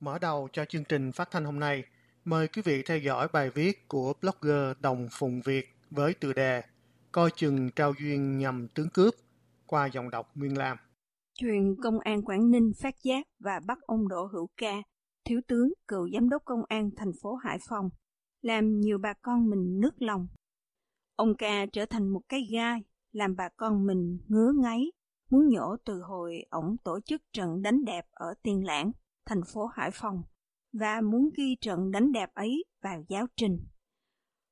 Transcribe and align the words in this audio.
Mở 0.00 0.18
đầu 0.18 0.48
cho 0.52 0.64
chương 0.64 0.84
trình 0.84 1.12
phát 1.12 1.30
thanh 1.30 1.44
hôm 1.44 1.60
nay, 1.60 1.84
mời 2.24 2.48
quý 2.48 2.62
vị 2.64 2.82
theo 2.86 2.98
dõi 2.98 3.28
bài 3.32 3.50
viết 3.50 3.88
của 3.88 4.12
blogger 4.20 4.76
Đồng 4.80 5.08
Phùng 5.12 5.40
Việt 5.44 5.66
với 5.90 6.14
tựa 6.14 6.32
đề 6.32 6.62
Coi 7.12 7.30
chừng 7.36 7.70
trao 7.76 7.92
duyên 8.00 8.38
nhằm 8.38 8.68
tướng 8.74 8.88
cướp 8.94 9.14
qua 9.66 9.86
dòng 9.86 10.10
đọc 10.10 10.30
Nguyên 10.34 10.58
Lam. 10.58 10.76
Chuyện 11.38 11.76
công 11.82 12.00
an 12.00 12.22
Quảng 12.22 12.50
Ninh 12.50 12.72
phát 12.82 12.94
giác 13.02 13.26
và 13.38 13.60
bắt 13.66 13.78
ông 13.86 14.08
Đỗ 14.08 14.26
Hữu 14.32 14.48
Ca, 14.56 14.82
thiếu 15.24 15.40
tướng 15.48 15.72
cựu 15.88 16.08
giám 16.10 16.28
đốc 16.28 16.42
công 16.44 16.62
an 16.68 16.90
thành 16.96 17.12
phố 17.22 17.34
Hải 17.34 17.58
Phòng, 17.68 17.90
làm 18.42 18.80
nhiều 18.80 18.98
bà 18.98 19.12
con 19.22 19.50
mình 19.50 19.80
nước 19.80 20.02
lòng. 20.02 20.26
Ông 21.16 21.36
Ca 21.38 21.66
trở 21.72 21.86
thành 21.86 22.08
một 22.08 22.20
cái 22.28 22.48
gai, 22.50 22.82
làm 23.12 23.36
bà 23.36 23.48
con 23.56 23.86
mình 23.86 24.18
ngứa 24.28 24.52
ngáy, 24.62 24.92
muốn 25.30 25.48
nhổ 25.48 25.76
từ 25.84 26.02
hồi 26.02 26.44
ổng 26.50 26.76
tổ 26.84 27.00
chức 27.00 27.22
trận 27.32 27.62
đánh 27.62 27.84
đẹp 27.84 28.06
ở 28.10 28.34
Tiên 28.42 28.64
Lãng, 28.64 28.92
thành 29.28 29.42
phố 29.44 29.66
Hải 29.66 29.90
Phòng, 29.90 30.22
và 30.72 31.00
muốn 31.00 31.30
ghi 31.36 31.56
trận 31.60 31.90
đánh 31.90 32.12
đẹp 32.12 32.34
ấy 32.34 32.64
vào 32.82 33.02
giáo 33.08 33.26
trình. 33.36 33.58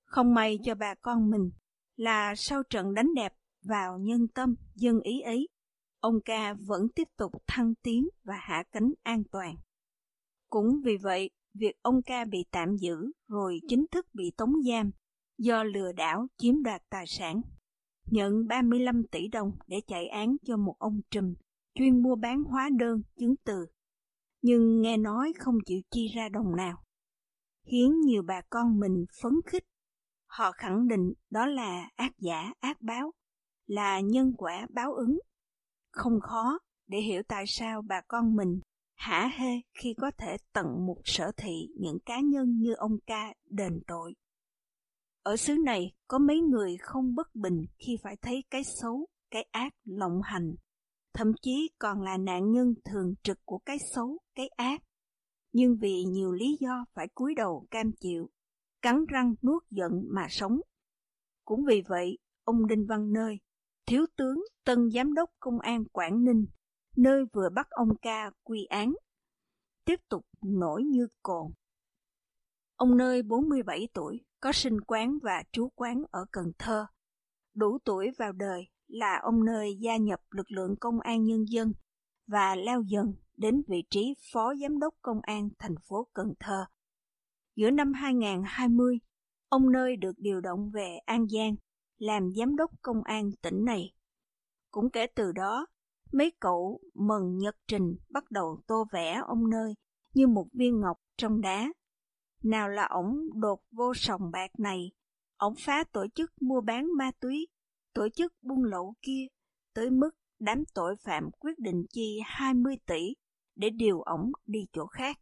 Không 0.05 0.35
may 0.35 0.59
cho 0.65 0.75
bà 0.75 0.95
con 0.95 1.31
mình 1.31 1.51
là 1.97 2.35
sau 2.37 2.63
trận 2.71 2.95
đánh 2.95 3.15
đẹp 3.15 3.33
vào 3.65 3.99
nhân 3.99 4.29
tâm 4.35 4.55
dân 4.75 5.01
ý 5.01 5.21
ấy, 5.21 5.49
ông 6.01 6.15
ca 6.25 6.55
vẫn 6.55 6.89
tiếp 6.95 7.09
tục 7.17 7.33
thăng 7.47 7.75
tiến 7.83 8.09
và 8.25 8.35
hạ 8.37 8.65
cánh 8.73 8.93
an 9.03 9.23
toàn. 9.33 9.57
Cũng 10.49 10.81
vì 10.85 10.97
vậy, 10.97 11.31
việc 11.55 11.83
ông 11.83 12.03
ca 12.03 12.25
bị 12.25 12.45
tạm 12.51 12.77
giữ 12.77 13.13
rồi 13.29 13.61
chính 13.69 13.87
thức 13.91 14.07
bị 14.13 14.33
tống 14.37 14.53
giam 14.63 14.91
do 15.39 15.65
lừa 15.65 15.93
đảo 15.93 16.27
chiếm 16.37 16.63
đoạt 16.63 16.83
tài 16.91 17.07
sản, 17.07 17.43
nhận 18.11 18.47
35 18.47 19.03
tỷ 19.11 19.29
đồng 19.29 19.53
để 19.67 19.77
chạy 19.87 20.09
án 20.09 20.37
cho 20.45 20.57
một 20.57 20.75
ông 20.79 21.01
trùm 21.11 21.35
chuyên 21.75 22.03
mua 22.03 22.17
bán 22.17 22.45
hóa 22.45 22.69
đơn 22.79 23.03
chứng 23.19 23.35
từ, 23.45 23.67
nhưng 24.47 24.81
nghe 24.83 24.97
nói 24.97 25.33
không 25.39 25.55
chịu 25.67 25.81
chi 25.91 26.09
ra 26.15 26.29
đồng 26.29 26.57
nào, 26.57 26.83
khiến 27.65 28.01
nhiều 28.01 28.23
bà 28.23 28.41
con 28.51 28.81
mình 28.81 29.05
phấn 29.23 29.33
khích. 29.47 29.65
Họ 30.27 30.53
khẳng 30.53 30.89
định 30.89 31.13
đó 31.31 31.47
là 31.47 31.89
ác 31.97 32.13
giả 32.19 32.53
ác 32.61 32.81
báo, 32.81 33.13
là 33.67 34.01
nhân 34.01 34.33
quả 34.39 34.67
báo 34.71 34.95
ứng. 34.95 35.19
Không 35.91 36.21
khó 36.21 36.59
để 36.87 36.99
hiểu 36.99 37.23
tại 37.29 37.45
sao 37.47 37.83
bà 37.83 38.01
con 38.09 38.37
mình 38.37 38.61
hả 38.95 39.31
hê 39.37 39.51
khi 39.75 39.95
có 39.95 40.11
thể 40.19 40.37
tận 40.53 40.67
một 40.87 41.01
sở 41.05 41.33
thị 41.37 41.69
những 41.81 41.99
cá 42.07 42.21
nhân 42.21 42.59
như 42.59 42.75
ông 42.75 42.99
ca 43.07 43.35
đền 43.51 43.81
tội. 43.87 44.15
Ở 45.23 45.37
xứ 45.37 45.57
này 45.65 45.93
có 46.09 46.19
mấy 46.19 46.41
người 46.41 46.77
không 46.81 47.15
bất 47.15 47.35
bình 47.35 47.65
khi 47.79 47.97
phải 48.03 48.17
thấy 48.17 48.45
cái 48.51 48.65
xấu, 48.65 49.07
cái 49.31 49.49
ác 49.51 49.75
lộng 49.85 50.21
hành, 50.25 50.55
thậm 51.17 51.33
chí 51.43 51.71
còn 51.79 52.03
là 52.03 52.17
nạn 52.17 52.53
nhân 52.53 52.75
thường 52.85 53.15
trực 53.23 53.39
của 53.45 53.59
cái 53.59 53.79
xấu, 53.95 54.19
cái 54.35 54.49
ác. 54.49 54.83
Nhưng 55.53 55.77
vì 55.77 56.05
nhiều 56.05 56.33
lý 56.33 56.57
do 56.61 56.85
phải 56.95 57.09
cúi 57.15 57.35
đầu 57.35 57.67
cam 57.71 57.93
chịu, 58.01 58.31
cắn 58.83 59.07
răng 59.09 59.35
nuốt 59.43 59.63
giận 59.71 59.93
mà 60.09 60.27
sống. 60.31 60.61
Cũng 61.45 61.65
vì 61.65 61.83
vậy, 61.89 62.19
ông 62.45 62.67
Đinh 62.67 62.87
Văn 62.87 63.13
Nơi, 63.13 63.39
thiếu 63.87 64.07
tướng 64.17 64.45
tân 64.65 64.91
giám 64.91 65.15
đốc 65.15 65.31
công 65.41 65.61
an 65.61 65.85
Quảng 65.85 66.25
Ninh, 66.25 66.47
nơi 66.97 67.25
vừa 67.33 67.49
bắt 67.49 67.71
ông 67.71 67.97
ca 68.03 68.31
quy 68.45 68.65
án, 68.65 68.95
tiếp 69.85 70.01
tục 70.09 70.27
nổi 70.43 70.83
như 70.85 71.09
cồn. 71.23 71.53
Ông 72.77 72.97
Nơi 72.97 73.23
47 73.23 73.89
tuổi, 73.93 74.21
có 74.41 74.53
sinh 74.53 74.81
quán 74.81 75.19
và 75.23 75.43
trú 75.53 75.69
quán 75.75 76.03
ở 76.11 76.25
Cần 76.33 76.53
Thơ. 76.59 76.87
Đủ 77.55 77.79
tuổi 77.85 78.11
vào 78.19 78.33
đời 78.33 78.69
là 78.89 79.21
ông 79.23 79.45
Nơi 79.45 79.77
gia 79.81 79.97
nhập 79.97 80.21
lực 80.31 80.51
lượng 80.51 80.77
công 80.81 81.01
an 81.01 81.25
nhân 81.25 81.45
dân 81.49 81.73
và 82.27 82.55
leo 82.55 82.83
dần 82.83 83.15
đến 83.37 83.63
vị 83.69 83.85
trí 83.91 84.15
phó 84.33 84.55
giám 84.55 84.79
đốc 84.79 84.95
công 85.03 85.21
an 85.23 85.49
thành 85.59 85.75
phố 85.89 86.07
Cần 86.15 86.35
Thơ. 86.41 86.65
Giữa 87.57 87.71
năm 87.71 87.93
2020, 87.93 88.99
ông 89.49 89.73
Nơi 89.73 89.97
được 89.97 90.19
điều 90.19 90.41
động 90.41 90.71
về 90.71 90.99
An 91.05 91.27
Giang 91.29 91.55
làm 91.99 92.35
giám 92.35 92.57
đốc 92.57 92.71
công 92.83 93.03
an 93.03 93.31
tỉnh 93.43 93.65
này. 93.65 93.93
Cũng 94.71 94.91
kể 94.91 95.07
từ 95.07 95.33
đó, 95.33 95.67
mấy 96.13 96.33
cậu 96.41 96.81
mừng 96.95 97.39
nhật 97.39 97.57
trình 97.69 97.97
bắt 98.09 98.31
đầu 98.31 98.63
tô 98.67 98.85
vẽ 98.93 99.21
ông 99.27 99.51
Nơi 99.51 99.75
như 100.15 100.27
một 100.27 100.47
viên 100.53 100.81
ngọc 100.81 100.99
trong 101.17 101.41
đá 101.41 101.69
nào 102.43 102.69
là 102.69 102.87
ổng 102.87 103.41
đột 103.41 103.61
vô 103.71 103.95
sòng 103.95 104.31
bạc 104.31 104.51
này, 104.59 104.91
ổng 105.37 105.55
phá 105.59 105.85
tổ 105.93 106.07
chức 106.15 106.43
mua 106.43 106.61
bán 106.61 106.97
ma 106.99 107.11
túy, 107.21 107.49
tổ 107.97 108.09
chức 108.09 108.33
buôn 108.43 108.65
lậu 108.65 108.95
kia, 109.03 109.27
tới 109.75 109.91
mức 109.91 110.11
đám 110.39 110.65
tội 110.75 110.97
phạm 110.97 111.31
quyết 111.31 111.59
định 111.59 111.87
chi 111.91 112.21
20 112.25 112.77
tỷ 112.87 113.15
để 113.55 113.71
điều 113.71 114.01
ổng 114.01 114.33
đi 114.47 114.67
chỗ 114.73 114.87
khác. 114.87 115.19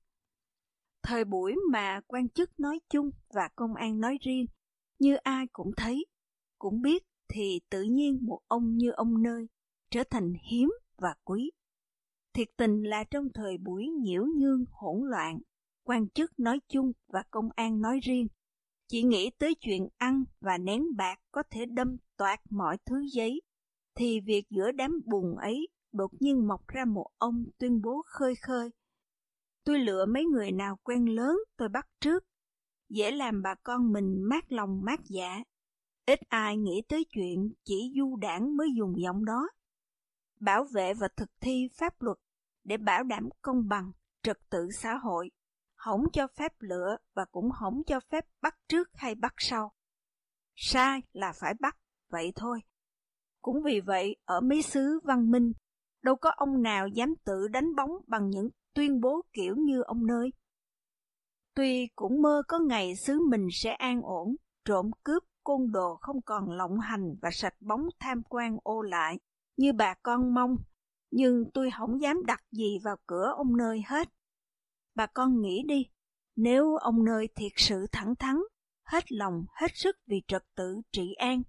Thời 1.03 1.25
buổi 1.25 1.55
mà 1.73 2.01
quan 2.07 2.29
chức 2.29 2.61
nói 2.61 2.81
chung 2.89 3.11
và 3.35 3.49
công 3.57 3.75
an 3.75 4.01
nói 4.01 4.19
riêng, 4.21 4.47
như 4.99 5.15
ai 5.15 5.47
cũng 5.53 5.71
thấy, 5.77 6.07
cũng 6.59 6.83
biết 6.83 7.05
thì 7.29 7.61
tự 7.71 7.83
nhiên 7.83 8.19
một 8.23 8.41
ông 8.49 8.77
như 8.77 8.91
ông 8.91 9.23
nơi 9.23 9.49
trở 9.91 10.03
thành 10.11 10.35
hiếm 10.51 10.73
và 10.97 11.15
quý. 11.25 11.51
Thiệt 12.33 12.49
tình 12.57 12.83
là 12.83 13.05
trong 13.05 13.29
thời 13.35 13.59
buổi 13.59 13.89
nhiễu 13.89 14.25
nhương 14.37 14.65
hỗn 14.71 15.11
loạn, 15.11 15.39
quan 15.85 16.09
chức 16.09 16.39
nói 16.39 16.61
chung 16.69 16.93
và 17.09 17.23
công 17.31 17.49
an 17.57 17.81
nói 17.81 18.01
riêng, 18.03 18.27
chỉ 18.89 19.03
nghĩ 19.03 19.31
tới 19.39 19.55
chuyện 19.61 19.89
ăn 19.97 20.25
và 20.41 20.59
nén 20.59 20.97
bạc 20.97 21.19
có 21.33 21.43
thể 21.51 21.67
đâm 21.67 21.97
toạc 22.17 22.41
mọi 22.51 22.79
thứ 22.87 23.05
giấy, 23.13 23.43
thì 23.95 24.21
việc 24.21 24.45
giữa 24.51 24.73
đám 24.73 25.01
bùn 25.07 25.37
ấy 25.37 25.69
đột 25.93 26.11
nhiên 26.21 26.49
mọc 26.49 26.69
ra 26.69 26.85
một 26.85 27.07
ông 27.19 27.45
tuyên 27.59 27.83
bố 27.83 28.03
khơi 28.07 28.35
khơi. 28.35 28.71
Tôi 29.65 29.79
lựa 29.79 30.07
mấy 30.07 30.25
người 30.25 30.53
nào 30.53 30.79
quen 30.83 31.07
lớn 31.15 31.37
tôi 31.57 31.69
bắt 31.69 31.89
trước, 32.01 32.25
dễ 32.89 33.11
làm 33.11 33.43
bà 33.43 33.55
con 33.63 33.93
mình 33.93 34.23
mát 34.23 34.53
lòng 34.53 34.81
mát 34.85 35.01
dạ. 35.05 35.43
Ít 36.07 36.21
ai 36.29 36.57
nghĩ 36.57 36.83
tới 36.89 37.05
chuyện 37.11 37.53
chỉ 37.65 37.93
du 37.97 38.17
đảng 38.17 38.57
mới 38.57 38.69
dùng 38.77 38.95
giọng 39.01 39.25
đó. 39.25 39.49
Bảo 40.41 40.65
vệ 40.75 40.95
và 40.95 41.09
thực 41.17 41.31
thi 41.41 41.69
pháp 41.79 42.03
luật 42.03 42.19
để 42.65 42.77
bảo 42.77 43.05
đảm 43.05 43.29
công 43.43 43.69
bằng, 43.69 43.93
trật 44.23 44.39
tự 44.51 44.69
xã 44.83 44.97
hội 44.97 45.31
không 45.85 46.05
cho 46.13 46.27
phép 46.27 46.53
lựa 46.59 46.97
và 47.15 47.25
cũng 47.25 47.51
không 47.51 47.83
cho 47.87 48.01
phép 48.01 48.27
bắt 48.43 48.59
trước 48.69 48.89
hay 48.95 49.15
bắt 49.15 49.35
sau. 49.37 49.73
Sai 50.55 51.03
là 51.13 51.33
phải 51.33 51.55
bắt, 51.61 51.77
vậy 52.09 52.33
thôi. 52.37 52.61
Cũng 53.43 53.63
vì 53.63 53.81
vậy, 53.81 54.17
ở 54.25 54.41
mấy 54.41 54.63
xứ 54.63 55.01
văn 55.05 55.31
minh, 55.31 55.53
đâu 56.03 56.17
có 56.17 56.31
ông 56.37 56.63
nào 56.63 56.89
dám 56.89 57.15
tự 57.25 57.49
đánh 57.49 57.75
bóng 57.75 57.91
bằng 58.07 58.31
những 58.31 58.49
tuyên 58.75 59.01
bố 59.01 59.21
kiểu 59.33 59.57
như 59.57 59.83
ông 59.83 60.07
nơi. 60.07 60.33
Tuy 61.55 61.89
cũng 61.97 62.23
mơ 62.23 62.43
có 62.49 62.59
ngày 62.59 62.97
xứ 62.97 63.21
mình 63.31 63.49
sẽ 63.53 63.73
an 63.73 64.03
ổn, 64.03 64.37
trộm 64.65 64.91
cướp, 65.03 65.23
côn 65.45 65.73
đồ 65.73 65.97
không 66.01 66.23
còn 66.23 66.51
lộng 66.51 66.79
hành 66.81 67.15
và 67.23 67.31
sạch 67.33 67.55
bóng 67.61 67.89
tham 68.01 68.23
quan 68.29 68.57
ô 68.63 68.83
lại, 68.83 69.19
như 69.57 69.73
bà 69.73 69.95
con 70.03 70.35
mong, 70.35 70.57
nhưng 71.11 71.51
tôi 71.55 71.71
không 71.79 72.03
dám 72.03 72.27
đặt 72.27 72.43
gì 72.53 72.79
vào 72.85 72.97
cửa 73.07 73.35
ông 73.37 73.57
nơi 73.57 73.83
hết. 73.87 74.09
Bà 74.95 75.07
con 75.07 75.41
nghĩ 75.41 75.63
đi, 75.69 75.87
nếu 76.37 76.77
ông 76.77 77.05
nơi 77.05 77.29
thiệt 77.37 77.53
sự 77.57 77.87
thẳng 77.93 78.15
thắn, 78.19 78.37
hết 78.85 79.13
lòng, 79.13 79.45
hết 79.61 79.71
sức 79.75 79.97
vì 80.07 80.23
trật 80.29 80.43
tự 80.57 80.81
trị 80.93 81.15
an, 81.15 81.43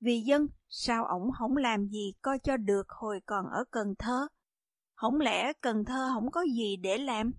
vì 0.00 0.20
dân, 0.20 0.46
sao 0.68 1.04
ổng 1.04 1.30
không 1.38 1.56
làm 1.56 1.88
gì 1.88 2.12
coi 2.22 2.38
cho 2.38 2.56
được 2.56 2.88
hồi 2.88 3.20
còn 3.26 3.46
ở 3.46 3.64
Cần 3.70 3.94
Thơ, 3.98 4.26
Không 4.94 5.20
lẽ 5.20 5.52
Cần 5.60 5.84
Thơ 5.84 6.10
không 6.14 6.30
có 6.30 6.44
gì 6.56 6.76
để 6.76 6.98
làm? 6.98 7.32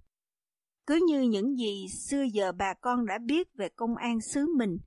Cứ 0.86 1.00
như 1.08 1.22
những 1.22 1.56
gì 1.56 1.88
xưa 1.88 2.24
giờ 2.34 2.52
bà 2.52 2.74
con 2.82 3.06
đã 3.06 3.18
biết 3.26 3.48
về 3.54 3.70
công 3.76 3.96
an 3.96 4.22
xứ 4.22 4.46
mình, 4.58 4.78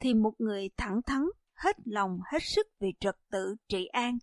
thì 0.00 0.14
một 0.14 0.32
người 0.38 0.68
thẳng 0.76 1.00
thắn, 1.06 1.22
hết 1.54 1.76
lòng, 1.84 2.18
hết 2.32 2.42
sức 2.42 2.66
vì 2.80 2.88
trật 3.00 3.16
tự 3.30 3.56
trị 3.68 3.86
an, 3.86 4.18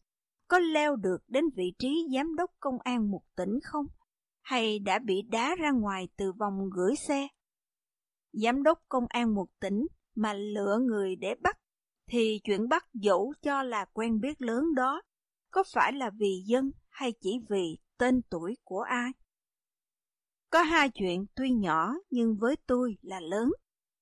có 0.48 0.60
leo 0.60 0.95
được 0.95 1.18
đến 1.28 1.45
vị 1.56 1.74
trí 1.80 2.07
giám 2.16 2.36
đốc 2.36 2.51
công 2.60 2.78
an 2.84 3.12
một 3.12 3.22
tỉnh 3.36 3.60
không? 3.63 3.86
Hay 4.44 4.80
đã 4.80 5.00
bị 5.00 5.22
đá 5.22 5.56
ra 5.56 5.72
ngoài 5.72 6.07
từ 6.18 6.31
vòng 6.31 6.69
gửi 6.72 6.95
xe? 6.95 7.28
Giám 8.34 8.63
đốc 8.63 8.80
công 8.90 9.06
an 9.10 9.36
một 9.36 9.48
tỉnh 9.60 9.88
mà 10.16 10.34
lựa 10.34 10.80
người 10.81 11.16
để 11.16 11.36
bắt, 11.42 11.57
thì 12.07 12.40
chuyện 12.44 12.69
bắt 12.69 12.86
dẫu 12.94 13.34
cho 13.42 13.63
là 13.63 13.86
quen 13.94 14.19
biết 14.19 14.42
lớn 14.42 14.63
đó, 14.75 15.01
có 15.51 15.63
phải 15.74 15.94
là 15.94 16.12
vì 16.19 16.44
dân 16.45 16.72
hay 16.90 17.13
chỉ 17.22 17.40
vì 17.50 17.78
tên 17.98 18.22
tuổi 18.30 18.57
của 18.63 18.81
ai? 18.81 19.12
Có 20.50 20.62
hai 20.62 20.90
chuyện 20.90 21.25
tuy 21.36 21.51
nhỏ 21.51 21.94
nhưng 22.10 22.36
với 22.40 22.56
tôi 22.68 22.98
là 23.01 23.19
lớn 23.19 23.50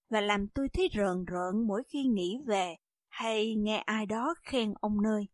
và 0.09 0.21
làm 0.21 0.47
tôi 0.47 0.69
thấy 0.73 0.89
rợn 0.93 1.25
rợn 1.25 1.67
mỗi 1.67 1.83
khi 1.87 2.03
nghĩ 2.03 2.37
về 2.45 2.75
hay 3.09 3.55
nghe 3.55 3.77
ai 3.77 4.05
đó 4.05 4.35
khen 4.43 4.73
ông 4.81 5.01
nơi. 5.01 5.27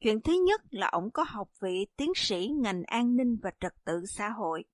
Chuyện 0.00 0.20
thứ 0.20 0.32
nhất 0.46 0.60
là 0.70 0.88
ông 0.88 1.10
có 1.10 1.24
học 1.28 1.48
vị 1.60 1.86
tiến 1.96 2.12
sĩ 2.16 2.48
ngành 2.60 2.82
an 2.82 3.16
ninh 3.16 3.36
và 3.42 3.50
trật 3.60 3.72
tự 3.84 4.06
xã 4.06 4.28
hội. 4.28 4.64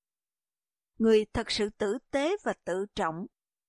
Người 0.99 1.25
thật 1.33 1.51
sự 1.51 1.69
tử 1.79 1.99
tế 2.11 2.37
và 2.45 2.53
tự 2.65 2.87
trọng, 2.95 3.27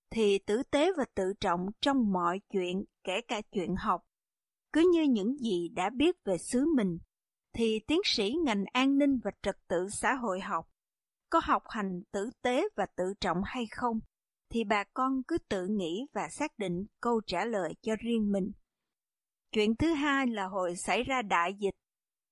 thì 0.09 0.39
tử 0.39 0.63
tế 0.63 0.91
và 0.97 1.05
tự 1.15 1.33
trọng 1.39 1.67
trong 1.81 2.11
mọi 2.11 2.39
chuyện, 2.53 2.83
kể 3.03 3.21
cả 3.27 3.41
chuyện 3.51 3.75
học. 3.75 4.01
Cứ 4.73 4.91
như 4.93 5.03
những 5.03 5.37
gì 5.37 5.69
đã 5.69 5.89
biết 5.89 6.15
về 6.23 6.37
xứ 6.37 6.65
mình, 6.75 6.97
thì 7.53 7.79
tiến 7.87 7.99
sĩ 8.05 8.35
ngành 8.43 8.65
an 8.73 8.97
ninh 8.97 9.19
và 9.23 9.31
trật 9.41 9.57
tự 9.67 9.87
xã 9.89 10.13
hội 10.13 10.39
học 10.39 10.69
có 11.35 11.41
học 11.43 11.63
hành 11.69 12.01
tử 12.11 12.29
tế 12.41 12.67
và 12.75 12.85
tự 12.85 13.13
trọng 13.19 13.41
hay 13.45 13.65
không, 13.71 13.99
thì 14.49 14.63
bà 14.63 14.83
con 14.93 15.23
cứ 15.27 15.37
tự 15.49 15.67
nghĩ 15.67 16.07
và 16.13 16.29
xác 16.29 16.57
định 16.57 16.85
câu 17.01 17.21
trả 17.27 17.45
lời 17.45 17.73
cho 17.81 17.95
riêng 17.99 18.31
mình. 18.31 18.51
Chuyện 19.55 19.75
thứ 19.75 19.93
hai 19.93 20.27
là 20.27 20.45
hồi 20.45 20.75
xảy 20.75 21.03
ra 21.03 21.21
đại 21.21 21.53
dịch, 21.53 21.75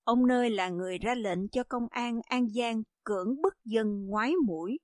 ông 0.03 0.27
nơi 0.27 0.49
là 0.49 0.69
người 0.69 0.97
ra 0.97 1.15
lệnh 1.15 1.47
cho 1.49 1.63
công 1.63 1.87
an 1.89 2.21
An 2.25 2.49
Giang 2.49 2.83
cưỡng 3.03 3.41
bức 3.41 3.53
dân 3.65 4.05
ngoái 4.05 4.33
mũi, 4.45 4.79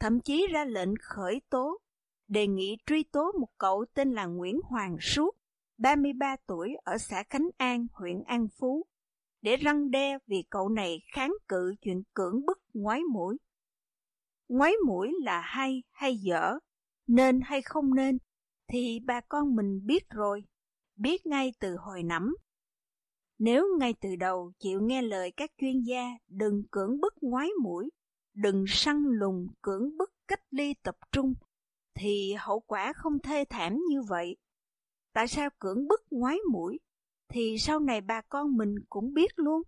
thậm 0.00 0.20
chí 0.20 0.46
ra 0.50 0.64
lệnh 0.64 0.88
khởi 1.02 1.40
tố, 1.50 1.78
đề 2.28 2.46
nghị 2.46 2.76
truy 2.86 3.02
tố 3.02 3.32
một 3.40 3.48
cậu 3.58 3.84
tên 3.94 4.12
là 4.12 4.26
Nguyễn 4.26 4.60
Hoàng 4.64 4.96
Suốt, 5.00 5.36
33 5.78 6.36
tuổi 6.46 6.76
ở 6.84 6.98
xã 6.98 7.22
Khánh 7.30 7.48
An, 7.56 7.86
huyện 7.92 8.22
An 8.26 8.48
Phú, 8.60 8.86
để 9.42 9.56
răng 9.56 9.90
đe 9.90 10.18
vì 10.26 10.44
cậu 10.50 10.68
này 10.68 11.00
kháng 11.12 11.32
cự 11.48 11.74
chuyện 11.80 12.02
cưỡng 12.14 12.46
bức 12.46 12.58
ngoái 12.74 13.00
mũi. 13.12 13.36
Ngoái 14.48 14.72
mũi 14.86 15.12
là 15.22 15.40
hay 15.40 15.82
hay 15.90 16.16
dở, 16.16 16.58
nên 17.06 17.40
hay 17.44 17.62
không 17.62 17.94
nên, 17.94 18.18
thì 18.72 19.00
bà 19.06 19.20
con 19.20 19.56
mình 19.56 19.86
biết 19.86 20.10
rồi, 20.10 20.44
biết 20.98 21.26
ngay 21.26 21.52
từ 21.60 21.76
hồi 21.76 22.02
nắm. 22.02 22.36
Nếu 23.38 23.66
ngay 23.78 23.94
từ 24.00 24.16
đầu 24.16 24.52
chịu 24.58 24.80
nghe 24.82 25.02
lời 25.02 25.32
các 25.36 25.50
chuyên 25.58 25.80
gia 25.80 26.08
đừng 26.28 26.62
cưỡng 26.70 27.00
bức 27.00 27.14
ngoái 27.20 27.48
mũi, 27.62 27.90
đừng 28.34 28.64
săn 28.68 29.04
lùng 29.04 29.46
cưỡng 29.62 29.96
bức 29.96 30.10
cách 30.28 30.42
ly 30.50 30.74
tập 30.82 30.96
trung, 31.12 31.34
thì 31.94 32.34
hậu 32.38 32.60
quả 32.60 32.92
không 32.92 33.18
thê 33.18 33.44
thảm 33.50 33.78
như 33.88 34.02
vậy. 34.02 34.36
Tại 35.12 35.28
sao 35.28 35.50
cưỡng 35.58 35.88
bức 35.88 36.00
ngoái 36.10 36.38
mũi? 36.52 36.78
Thì 37.28 37.56
sau 37.58 37.80
này 37.80 38.00
bà 38.00 38.20
con 38.20 38.56
mình 38.56 38.74
cũng 38.88 39.14
biết 39.14 39.30
luôn. 39.36 39.62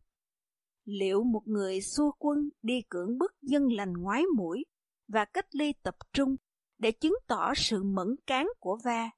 Liệu 0.84 1.24
một 1.24 1.42
người 1.46 1.80
xua 1.80 2.10
quân 2.18 2.48
đi 2.62 2.82
cưỡng 2.88 3.18
bức 3.18 3.32
dân 3.42 3.72
lành 3.72 3.92
ngoái 3.92 4.24
mũi 4.36 4.64
và 5.08 5.24
cách 5.24 5.46
ly 5.54 5.72
tập 5.82 5.94
trung 6.12 6.36
để 6.78 6.92
chứng 6.92 7.14
tỏ 7.26 7.54
sự 7.56 7.82
mẫn 7.82 8.16
cán 8.26 8.48
của 8.60 8.78
Va, 8.84 9.10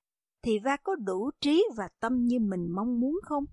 thì 0.42 0.58
Va 0.58 0.76
có 0.76 0.94
đủ 0.94 1.30
trí 1.40 1.64
và 1.76 1.88
tâm 2.00 2.26
như 2.26 2.38
mình 2.40 2.68
mong 2.70 3.00
muốn 3.00 3.20
không? 3.22 3.44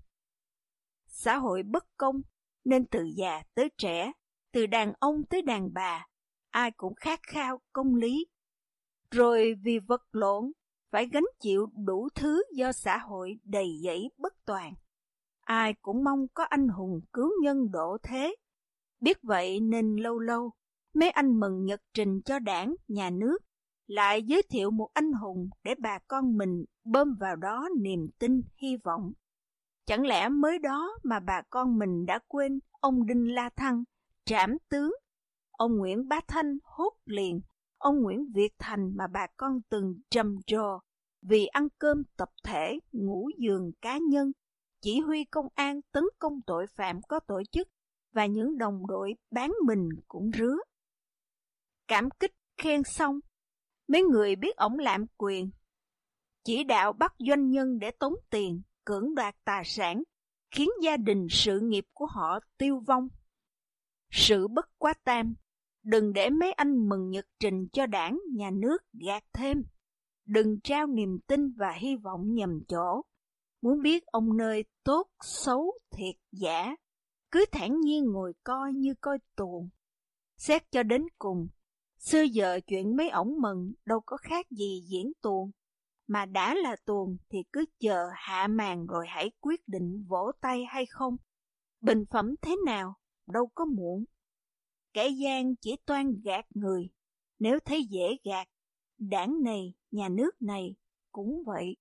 Xã 1.06 1.36
hội 1.36 1.62
bất 1.62 1.84
công, 1.96 2.20
nên 2.64 2.86
từ 2.86 3.04
già 3.16 3.42
tới 3.54 3.70
trẻ, 3.78 4.12
từ 4.52 4.66
đàn 4.66 4.92
ông 4.98 5.24
tới 5.30 5.42
đàn 5.42 5.72
bà, 5.74 6.06
ai 6.50 6.70
cũng 6.70 6.94
khát 6.94 7.20
khao 7.22 7.60
công 7.72 7.94
lý. 7.94 8.26
Rồi 9.10 9.54
vì 9.62 9.78
vật 9.78 10.02
lộn, 10.12 10.52
phải 10.90 11.08
gánh 11.12 11.24
chịu 11.40 11.66
đủ 11.86 12.08
thứ 12.14 12.42
do 12.52 12.72
xã 12.72 12.98
hội 12.98 13.38
đầy 13.44 13.80
dẫy 13.84 14.10
bất 14.18 14.32
toàn. 14.44 14.74
Ai 15.40 15.74
cũng 15.82 16.04
mong 16.04 16.26
có 16.34 16.44
anh 16.44 16.68
hùng 16.68 17.00
cứu 17.12 17.30
nhân 17.42 17.70
độ 17.70 17.96
thế. 18.02 18.36
Biết 19.00 19.18
vậy 19.22 19.60
nên 19.60 19.96
lâu 19.96 20.18
lâu, 20.18 20.52
mấy 20.94 21.10
anh 21.10 21.40
mừng 21.40 21.64
nhật 21.64 21.80
trình 21.94 22.20
cho 22.22 22.38
đảng, 22.38 22.74
nhà 22.88 23.10
nước, 23.10 23.38
lại 23.90 24.22
giới 24.22 24.42
thiệu 24.42 24.70
một 24.70 24.88
anh 24.94 25.12
hùng 25.12 25.50
để 25.64 25.74
bà 25.78 25.98
con 25.98 26.36
mình 26.36 26.64
bơm 26.84 27.14
vào 27.20 27.36
đó 27.36 27.68
niềm 27.80 28.08
tin, 28.18 28.42
hy 28.56 28.76
vọng. 28.84 29.12
Chẳng 29.86 30.06
lẽ 30.06 30.28
mới 30.28 30.58
đó 30.58 30.98
mà 31.02 31.20
bà 31.20 31.42
con 31.50 31.78
mình 31.78 32.06
đã 32.06 32.18
quên 32.28 32.58
ông 32.80 33.06
Đinh 33.06 33.34
La 33.34 33.50
Thăng, 33.56 33.84
trảm 34.24 34.56
tướng, 34.68 34.92
ông 35.50 35.76
Nguyễn 35.76 36.08
Bá 36.08 36.20
Thanh 36.28 36.58
hốt 36.64 36.92
liền, 37.04 37.40
ông 37.78 38.02
Nguyễn 38.02 38.32
Việt 38.34 38.52
Thành 38.58 38.96
mà 38.96 39.06
bà 39.06 39.26
con 39.36 39.60
từng 39.68 39.94
trầm 40.10 40.36
trồ 40.46 40.78
vì 41.22 41.46
ăn 41.46 41.68
cơm 41.78 42.02
tập 42.16 42.28
thể, 42.44 42.78
ngủ 42.92 43.28
giường 43.38 43.70
cá 43.80 43.98
nhân, 43.98 44.32
chỉ 44.80 45.00
huy 45.00 45.24
công 45.24 45.46
an 45.54 45.80
tấn 45.92 46.04
công 46.18 46.40
tội 46.46 46.66
phạm 46.76 47.02
có 47.08 47.20
tổ 47.20 47.42
chức 47.52 47.68
và 48.12 48.26
những 48.26 48.58
đồng 48.58 48.86
đội 48.86 49.14
bán 49.30 49.52
mình 49.66 49.88
cũng 50.08 50.30
rứa. 50.38 50.56
Cảm 51.88 52.08
kích 52.10 52.32
khen 52.58 52.82
xong, 52.84 53.20
mấy 53.90 54.02
người 54.02 54.36
biết 54.36 54.56
ổng 54.56 54.78
lạm 54.78 55.06
quyền, 55.16 55.50
chỉ 56.44 56.64
đạo 56.64 56.92
bắt 56.92 57.14
doanh 57.18 57.50
nhân 57.50 57.78
để 57.78 57.90
tống 57.90 58.14
tiền, 58.30 58.62
cưỡng 58.84 59.14
đoạt 59.14 59.34
tài 59.44 59.64
sản, 59.64 60.02
khiến 60.50 60.68
gia 60.82 60.96
đình 60.96 61.26
sự 61.30 61.60
nghiệp 61.60 61.84
của 61.92 62.06
họ 62.06 62.38
tiêu 62.58 62.80
vong. 62.86 63.08
Sự 64.10 64.48
bất 64.48 64.78
quá 64.78 64.94
tam, 65.04 65.34
đừng 65.82 66.12
để 66.12 66.30
mấy 66.30 66.52
anh 66.52 66.88
mừng 66.88 67.10
nhật 67.10 67.26
trình 67.38 67.68
cho 67.72 67.86
đảng, 67.86 68.18
nhà 68.34 68.50
nước 68.50 68.78
gạt 68.92 69.24
thêm. 69.32 69.62
Đừng 70.26 70.60
trao 70.60 70.86
niềm 70.86 71.18
tin 71.26 71.52
và 71.52 71.72
hy 71.72 71.96
vọng 71.96 72.34
nhầm 72.34 72.60
chỗ. 72.68 73.02
Muốn 73.62 73.82
biết 73.82 74.06
ông 74.06 74.36
nơi 74.36 74.64
tốt, 74.84 75.08
xấu, 75.22 75.72
thiệt, 75.90 76.14
giả, 76.32 76.76
cứ 77.30 77.44
thản 77.52 77.80
nhiên 77.80 78.04
ngồi 78.12 78.32
coi 78.44 78.72
như 78.72 78.94
coi 79.00 79.18
tuồng. 79.36 79.68
Xét 80.36 80.70
cho 80.70 80.82
đến 80.82 81.06
cùng, 81.18 81.48
Xưa 82.00 82.22
giờ 82.22 82.60
chuyện 82.66 82.96
mấy 82.96 83.08
ổng 83.08 83.40
mừng 83.40 83.72
đâu 83.84 84.00
có 84.06 84.16
khác 84.16 84.46
gì 84.50 84.82
diễn 84.86 85.12
tuồng. 85.22 85.50
Mà 86.06 86.26
đã 86.26 86.54
là 86.54 86.76
tuồng 86.84 87.16
thì 87.28 87.38
cứ 87.52 87.64
chờ 87.80 88.08
hạ 88.14 88.46
màn 88.46 88.86
rồi 88.86 89.06
hãy 89.08 89.30
quyết 89.40 89.68
định 89.68 90.04
vỗ 90.08 90.32
tay 90.40 90.64
hay 90.68 90.86
không. 90.86 91.16
Bình 91.80 92.04
phẩm 92.10 92.34
thế 92.42 92.56
nào, 92.66 92.94
đâu 93.26 93.50
có 93.54 93.64
muộn. 93.64 94.04
Kẻ 94.92 95.08
gian 95.08 95.56
chỉ 95.56 95.76
toan 95.86 96.20
gạt 96.24 96.46
người, 96.54 96.90
nếu 97.38 97.58
thấy 97.64 97.84
dễ 97.84 98.16
gạt, 98.24 98.48
đảng 98.98 99.42
này, 99.42 99.74
nhà 99.90 100.08
nước 100.08 100.42
này 100.42 100.74
cũng 101.12 101.42
vậy. 101.46 101.76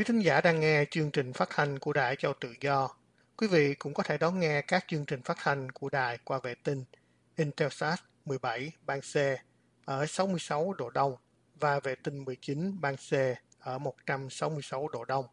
Quý 0.00 0.04
thính 0.04 0.18
giả 0.18 0.40
đang 0.40 0.60
nghe 0.60 0.84
chương 0.90 1.10
trình 1.10 1.32
phát 1.32 1.48
thanh 1.50 1.78
của 1.78 1.92
Đài 1.92 2.16
Châu 2.16 2.32
Tự 2.40 2.54
Do. 2.60 2.88
Quý 3.36 3.46
vị 3.46 3.74
cũng 3.74 3.94
có 3.94 4.02
thể 4.02 4.18
đón 4.18 4.40
nghe 4.40 4.62
các 4.62 4.84
chương 4.88 5.04
trình 5.06 5.22
phát 5.22 5.36
thanh 5.42 5.70
của 5.70 5.90
đài 5.90 6.18
qua 6.24 6.40
vệ 6.42 6.54
tinh 6.54 6.84
Intelsat 7.36 7.98
17 8.24 8.72
ban 8.86 9.00
C 9.00 9.16
ở 9.84 10.06
66 10.06 10.72
độ 10.78 10.90
Đông 10.90 11.16
và 11.60 11.80
vệ 11.80 11.94
tinh 11.94 12.24
19 12.24 12.80
ban 12.80 12.96
C 12.96 13.12
ở 13.60 13.78
166 13.78 14.88
độ 14.88 15.04
Đông. 15.04 15.24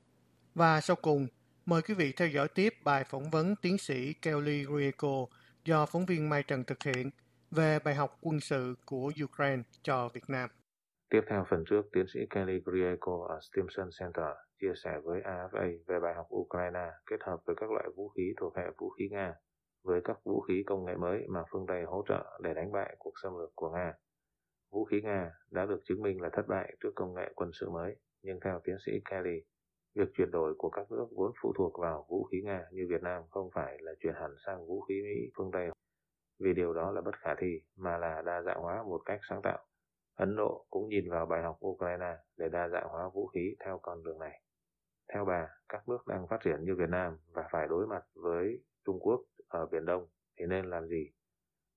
Và 0.56 0.82
sau 0.82 0.96
cùng, 0.96 1.28
mời 1.66 1.82
quý 1.82 1.94
vị 1.94 2.12
theo 2.12 2.28
dõi 2.28 2.48
tiếp 2.48 2.74
bài 2.84 3.04
phỏng 3.04 3.30
vấn 3.30 3.56
tiến 3.56 3.78
sĩ 3.78 4.14
Kelly 4.14 4.66
Rieko 4.66 5.26
do 5.66 5.86
phóng 5.86 6.06
viên 6.06 6.30
Mai 6.30 6.44
Trần 6.44 6.64
thực 6.64 6.84
hiện 6.84 7.10
về 7.52 7.80
bài 7.80 7.96
học 7.96 8.18
quân 8.22 8.40
sự 8.40 8.76
của 8.86 9.12
Ukraine 9.24 9.64
cho 9.84 10.10
Việt 10.14 10.30
Nam. 10.30 10.50
Tiếp 11.10 11.22
theo 11.30 11.46
phần 11.50 11.64
trước, 11.70 11.82
tiến 11.94 12.06
sĩ 12.14 12.20
Kelly 12.30 12.60
Grieco 12.66 13.28
ở 13.30 13.40
Stimson 13.42 13.90
Center 14.00 14.47
chia 14.62 14.74
sẻ 14.84 15.00
với 15.04 15.22
AFA 15.22 15.78
về 15.88 16.00
bài 16.00 16.14
học 16.16 16.28
Ukraine 16.36 16.92
kết 17.06 17.18
hợp 17.22 17.38
với 17.46 17.56
các 17.56 17.72
loại 17.72 17.88
vũ 17.96 18.10
khí 18.10 18.34
thuộc 18.38 18.58
hệ 18.58 18.64
vũ 18.78 18.90
khí 18.90 19.10
Nga 19.12 19.36
với 19.84 20.02
các 20.04 20.18
vũ 20.24 20.42
khí 20.42 20.64
công 20.66 20.86
nghệ 20.86 20.96
mới 20.96 21.26
mà 21.30 21.44
phương 21.52 21.66
Tây 21.68 21.84
hỗ 21.84 22.04
trợ 22.08 22.40
để 22.44 22.54
đánh 22.54 22.72
bại 22.72 22.96
cuộc 23.00 23.14
xâm 23.24 23.38
lược 23.38 23.52
của 23.56 23.70
Nga. 23.70 23.94
Vũ 24.72 24.86
khí 24.86 25.02
Nga 25.02 25.32
đã 25.52 25.66
được 25.66 25.80
chứng 25.84 26.02
minh 26.02 26.22
là 26.22 26.30
thất 26.34 26.48
bại 26.48 26.76
trước 26.80 26.92
công 26.96 27.14
nghệ 27.14 27.32
quân 27.36 27.50
sự 27.54 27.70
mới, 27.70 27.96
nhưng 28.24 28.40
theo 28.40 28.60
tiến 28.64 28.76
sĩ 28.86 28.92
Kelly, 29.10 29.42
Việc 29.98 30.10
chuyển 30.14 30.32
đổi 30.32 30.56
của 30.58 30.70
các 30.70 30.92
nước 30.92 31.08
vốn 31.16 31.32
phụ 31.42 31.54
thuộc 31.58 31.80
vào 31.80 32.06
vũ 32.10 32.24
khí 32.24 32.42
Nga 32.44 32.66
như 32.72 32.88
Việt 32.90 33.04
Nam 33.04 33.24
không 33.30 33.50
phải 33.54 33.78
là 33.80 33.92
chuyển 34.00 34.14
hẳn 34.14 34.32
sang 34.46 34.68
vũ 34.68 34.82
khí 34.82 35.02
Mỹ 35.04 35.32
phương 35.38 35.52
Tây 35.54 35.70
vì 36.40 36.54
điều 36.54 36.74
đó 36.74 36.92
là 36.92 37.02
bất 37.02 37.16
khả 37.20 37.36
thi 37.38 37.62
mà 37.76 37.98
là 37.98 38.22
đa 38.26 38.42
dạng 38.42 38.62
hóa 38.62 38.84
một 38.84 39.02
cách 39.06 39.20
sáng 39.30 39.42
tạo. 39.42 39.66
Ấn 40.16 40.36
Độ 40.36 40.66
cũng 40.70 40.90
nhìn 40.90 41.10
vào 41.10 41.26
bài 41.26 41.44
học 41.44 41.58
Ukraine 41.66 42.16
để 42.38 42.50
đa 42.50 42.70
dạng 42.70 42.88
hóa 42.90 43.10
vũ 43.14 43.28
khí 43.28 43.56
theo 43.66 43.80
con 43.82 44.04
đường 44.04 44.20
này. 44.20 44.42
Theo 45.14 45.26
bà, 45.26 45.48
các 45.70 45.90
nước 45.90 46.08
đang 46.08 46.28
phát 46.30 46.38
triển 46.44 46.66
như 46.66 46.76
Việt 46.76 46.90
Nam 46.90 47.18
và 47.32 47.44
phải 47.52 47.68
đối 47.68 47.88
mặt 47.88 48.04
với 48.14 48.64
Trung 48.86 49.00
Quốc 49.00 49.22
ở 49.48 49.66
Biển 49.72 49.86
Đông 49.86 50.08
thì 50.40 50.46
nên 50.46 50.66
làm 50.70 50.88
gì 50.88 51.12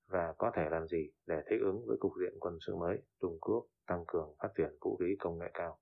và 0.08 0.34
có 0.38 0.50
thể 0.56 0.62
làm 0.70 0.88
gì 0.88 1.10
để 1.26 1.36
thích 1.50 1.60
ứng 1.60 1.86
với 1.86 1.96
cục 2.00 2.12
diện 2.20 2.38
quân 2.40 2.58
sự 2.66 2.76
mới 2.76 3.02
Trung 3.20 3.38
Quốc 3.40 3.66
tăng 3.86 4.04
cường 4.06 4.34
phát 4.42 4.48
triển 4.58 4.78
vũ 4.80 4.96
khí 4.96 5.16
công 5.18 5.38
nghệ 5.38 5.46
cao. 5.54 5.78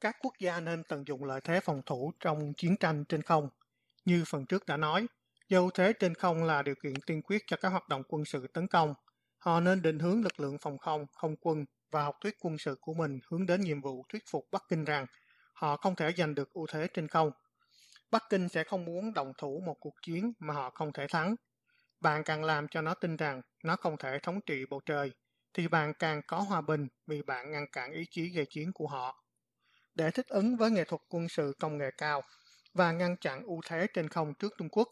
Các 0.00 0.16
quốc 0.22 0.32
gia 0.38 0.60
nên 0.60 0.82
tận 0.88 1.04
dụng 1.06 1.24
lợi 1.24 1.40
thế 1.44 1.60
phòng 1.60 1.82
thủ 1.86 2.12
trong 2.20 2.52
chiến 2.56 2.76
tranh 2.80 3.04
trên 3.08 3.22
không. 3.22 3.48
Như 4.04 4.24
phần 4.26 4.46
trước 4.46 4.66
đã 4.66 4.76
nói, 4.76 5.06
do 5.48 5.60
thế 5.74 5.92
trên 5.92 6.14
không 6.14 6.44
là 6.44 6.62
điều 6.62 6.74
kiện 6.82 6.94
tiên 7.06 7.22
quyết 7.22 7.42
cho 7.46 7.56
các 7.60 7.68
hoạt 7.68 7.88
động 7.88 8.02
quân 8.08 8.24
sự 8.24 8.46
tấn 8.46 8.66
công. 8.66 8.94
Họ 9.38 9.60
nên 9.60 9.82
định 9.82 9.98
hướng 9.98 10.22
lực 10.22 10.40
lượng 10.40 10.56
phòng 10.58 10.78
không, 10.78 11.06
không 11.12 11.36
quân 11.36 11.64
và 11.90 12.02
học 12.02 12.16
thuyết 12.20 12.36
quân 12.40 12.58
sự 12.58 12.76
của 12.80 12.94
mình 12.94 13.18
hướng 13.30 13.46
đến 13.46 13.60
nhiệm 13.60 13.80
vụ 13.80 14.04
thuyết 14.08 14.22
phục 14.30 14.48
Bắc 14.52 14.62
Kinh 14.68 14.84
rằng 14.84 15.06
họ 15.52 15.76
không 15.76 15.96
thể 15.96 16.12
giành 16.16 16.34
được 16.34 16.52
ưu 16.52 16.66
thế 16.72 16.86
trên 16.94 17.08
không. 17.08 17.30
Bắc 18.10 18.22
Kinh 18.30 18.48
sẽ 18.48 18.64
không 18.64 18.84
muốn 18.84 19.14
đồng 19.14 19.32
thủ 19.38 19.62
một 19.66 19.76
cuộc 19.80 19.94
chiến 20.02 20.32
mà 20.38 20.54
họ 20.54 20.70
không 20.70 20.92
thể 20.92 21.06
thắng. 21.10 21.34
Bạn 22.00 22.22
càng 22.24 22.44
làm 22.44 22.68
cho 22.68 22.82
nó 22.82 22.94
tin 22.94 23.16
rằng 23.16 23.42
nó 23.64 23.76
không 23.76 23.96
thể 23.96 24.18
thống 24.22 24.40
trị 24.46 24.64
bầu 24.70 24.80
trời, 24.86 25.12
thì 25.54 25.68
bạn 25.68 25.92
càng 25.98 26.22
có 26.26 26.40
hòa 26.40 26.60
bình 26.60 26.88
vì 27.06 27.22
bạn 27.22 27.50
ngăn 27.50 27.66
cản 27.72 27.92
ý 27.92 28.04
chí 28.10 28.28
gây 28.28 28.46
chiến 28.50 28.72
của 28.72 28.86
họ. 28.86 29.24
Để 29.94 30.10
thích 30.10 30.26
ứng 30.28 30.56
với 30.56 30.70
nghệ 30.70 30.84
thuật 30.84 31.02
quân 31.08 31.28
sự 31.28 31.52
công 31.60 31.78
nghệ 31.78 31.90
cao 31.98 32.22
và 32.74 32.92
ngăn 32.92 33.16
chặn 33.16 33.42
ưu 33.42 33.60
thế 33.66 33.86
trên 33.94 34.08
không 34.08 34.34
trước 34.34 34.52
Trung 34.58 34.68
Quốc, 34.68 34.88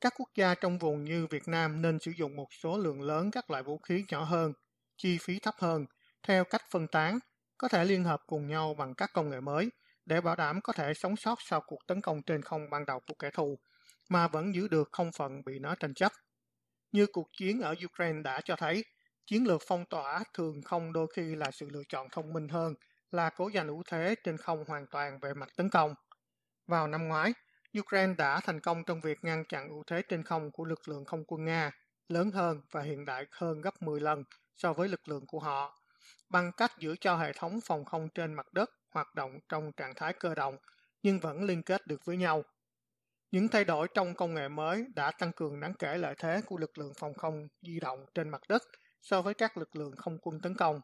các 0.00 0.14
quốc 0.16 0.28
gia 0.34 0.54
trong 0.54 0.78
vùng 0.78 1.04
như 1.04 1.26
Việt 1.30 1.48
Nam 1.48 1.82
nên 1.82 1.98
sử 1.98 2.10
dụng 2.10 2.36
một 2.36 2.48
số 2.62 2.78
lượng 2.78 3.02
lớn 3.02 3.30
các 3.30 3.50
loại 3.50 3.62
vũ 3.62 3.78
khí 3.78 4.04
nhỏ 4.08 4.24
hơn, 4.24 4.52
chi 4.96 5.18
phí 5.18 5.38
thấp 5.38 5.54
hơn, 5.58 5.86
theo 6.22 6.44
cách 6.44 6.62
phân 6.70 6.86
tán, 6.86 7.18
có 7.58 7.68
thể 7.68 7.84
liên 7.84 8.04
hợp 8.04 8.20
cùng 8.26 8.46
nhau 8.46 8.74
bằng 8.74 8.94
các 8.94 9.10
công 9.12 9.30
nghệ 9.30 9.40
mới 9.40 9.70
để 10.06 10.20
bảo 10.20 10.36
đảm 10.36 10.60
có 10.60 10.72
thể 10.72 10.94
sống 10.94 11.16
sót 11.16 11.38
sau 11.42 11.60
cuộc 11.66 11.86
tấn 11.86 12.00
công 12.00 12.22
trên 12.22 12.42
không 12.42 12.70
ban 12.70 12.86
đầu 12.86 13.00
của 13.00 13.14
kẻ 13.18 13.30
thù, 13.30 13.58
mà 14.08 14.28
vẫn 14.28 14.54
giữ 14.54 14.68
được 14.68 14.88
không 14.92 15.12
phận 15.12 15.44
bị 15.44 15.58
nó 15.58 15.74
tranh 15.74 15.94
chấp. 15.94 16.12
Như 16.92 17.06
cuộc 17.06 17.28
chiến 17.38 17.60
ở 17.60 17.74
Ukraine 17.84 18.22
đã 18.22 18.40
cho 18.44 18.56
thấy, 18.56 18.84
chiến 19.26 19.46
lược 19.46 19.62
phong 19.66 19.84
tỏa 19.84 20.24
thường 20.34 20.62
không 20.62 20.92
đôi 20.92 21.06
khi 21.16 21.34
là 21.34 21.50
sự 21.50 21.68
lựa 21.70 21.82
chọn 21.88 22.08
thông 22.12 22.32
minh 22.32 22.48
hơn 22.48 22.74
là 23.10 23.30
cố 23.30 23.50
giành 23.54 23.68
ưu 23.68 23.82
thế 23.86 24.14
trên 24.24 24.36
không 24.36 24.64
hoàn 24.68 24.86
toàn 24.86 25.18
về 25.22 25.34
mặt 25.34 25.48
tấn 25.56 25.68
công. 25.70 25.94
Vào 26.66 26.88
năm 26.88 27.08
ngoái, 27.08 27.32
Ukraine 27.80 28.14
đã 28.18 28.40
thành 28.40 28.60
công 28.60 28.84
trong 28.84 29.00
việc 29.00 29.24
ngăn 29.24 29.44
chặn 29.44 29.68
ưu 29.68 29.82
thế 29.86 30.02
trên 30.02 30.22
không 30.22 30.50
của 30.50 30.64
lực 30.64 30.88
lượng 30.88 31.04
không 31.04 31.24
quân 31.26 31.44
Nga, 31.44 31.72
lớn 32.08 32.30
hơn 32.30 32.60
và 32.70 32.82
hiện 32.82 33.04
đại 33.04 33.26
hơn 33.30 33.60
gấp 33.60 33.82
10 33.82 34.00
lần 34.00 34.24
so 34.56 34.72
với 34.72 34.88
lực 34.88 35.08
lượng 35.08 35.26
của 35.26 35.40
họ, 35.40 35.78
bằng 36.28 36.52
cách 36.56 36.72
giữ 36.78 36.96
cho 37.00 37.16
hệ 37.16 37.32
thống 37.32 37.60
phòng 37.64 37.84
không 37.84 38.08
trên 38.08 38.34
mặt 38.34 38.52
đất 38.52 38.70
hoạt 38.90 39.14
động 39.14 39.38
trong 39.48 39.72
trạng 39.72 39.94
thái 39.94 40.12
cơ 40.12 40.34
động 40.34 40.56
nhưng 41.02 41.20
vẫn 41.20 41.44
liên 41.44 41.62
kết 41.62 41.86
được 41.86 42.04
với 42.04 42.16
nhau. 42.16 42.44
Những 43.30 43.48
thay 43.48 43.64
đổi 43.64 43.88
trong 43.94 44.14
công 44.14 44.34
nghệ 44.34 44.48
mới 44.48 44.86
đã 44.94 45.10
tăng 45.10 45.32
cường 45.32 45.60
đáng 45.60 45.74
kể 45.74 45.98
lợi 45.98 46.14
thế 46.18 46.40
của 46.46 46.58
lực 46.58 46.78
lượng 46.78 46.92
phòng 46.98 47.14
không 47.14 47.48
di 47.62 47.80
động 47.80 48.06
trên 48.14 48.28
mặt 48.28 48.40
đất 48.48 48.62
so 49.02 49.22
với 49.22 49.34
các 49.34 49.56
lực 49.56 49.76
lượng 49.76 49.96
không 49.96 50.18
quân 50.22 50.40
tấn 50.40 50.54
công. 50.54 50.80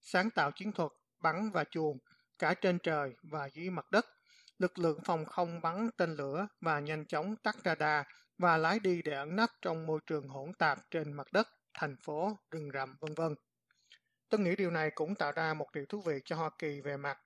Sáng 0.00 0.30
tạo 0.30 0.50
chiến 0.50 0.72
thuật, 0.72 0.92
bắn 1.20 1.50
và 1.50 1.64
chuồng 1.64 1.98
cả 2.38 2.54
trên 2.54 2.78
trời 2.78 3.14
và 3.22 3.46
dưới 3.46 3.70
mặt 3.70 3.90
đất. 3.90 4.06
Lực 4.58 4.78
lượng 4.78 5.00
phòng 5.04 5.24
không 5.24 5.60
bắn 5.60 5.90
tên 5.96 6.14
lửa 6.14 6.48
và 6.60 6.80
nhanh 6.80 7.06
chóng 7.06 7.36
tắt 7.36 7.56
radar 7.64 8.06
và 8.38 8.56
lái 8.56 8.80
đi 8.80 9.02
để 9.02 9.12
ẩn 9.12 9.36
nấp 9.36 9.50
trong 9.62 9.86
môi 9.86 10.00
trường 10.06 10.28
hỗn 10.28 10.52
tạp 10.58 10.78
trên 10.90 11.12
mặt 11.12 11.26
đất, 11.32 11.48
thành 11.74 11.96
phố, 11.96 12.38
rừng 12.50 12.70
rậm, 12.74 12.96
vân 13.00 13.14
vân. 13.14 13.34
Tôi 14.28 14.40
nghĩ 14.40 14.56
điều 14.56 14.70
này 14.70 14.90
cũng 14.94 15.14
tạo 15.14 15.32
ra 15.32 15.54
một 15.54 15.72
điều 15.72 15.86
thú 15.86 16.00
vị 16.00 16.20
cho 16.24 16.36
Hoa 16.36 16.50
Kỳ 16.58 16.80
về 16.80 16.96
mặt 16.96 17.18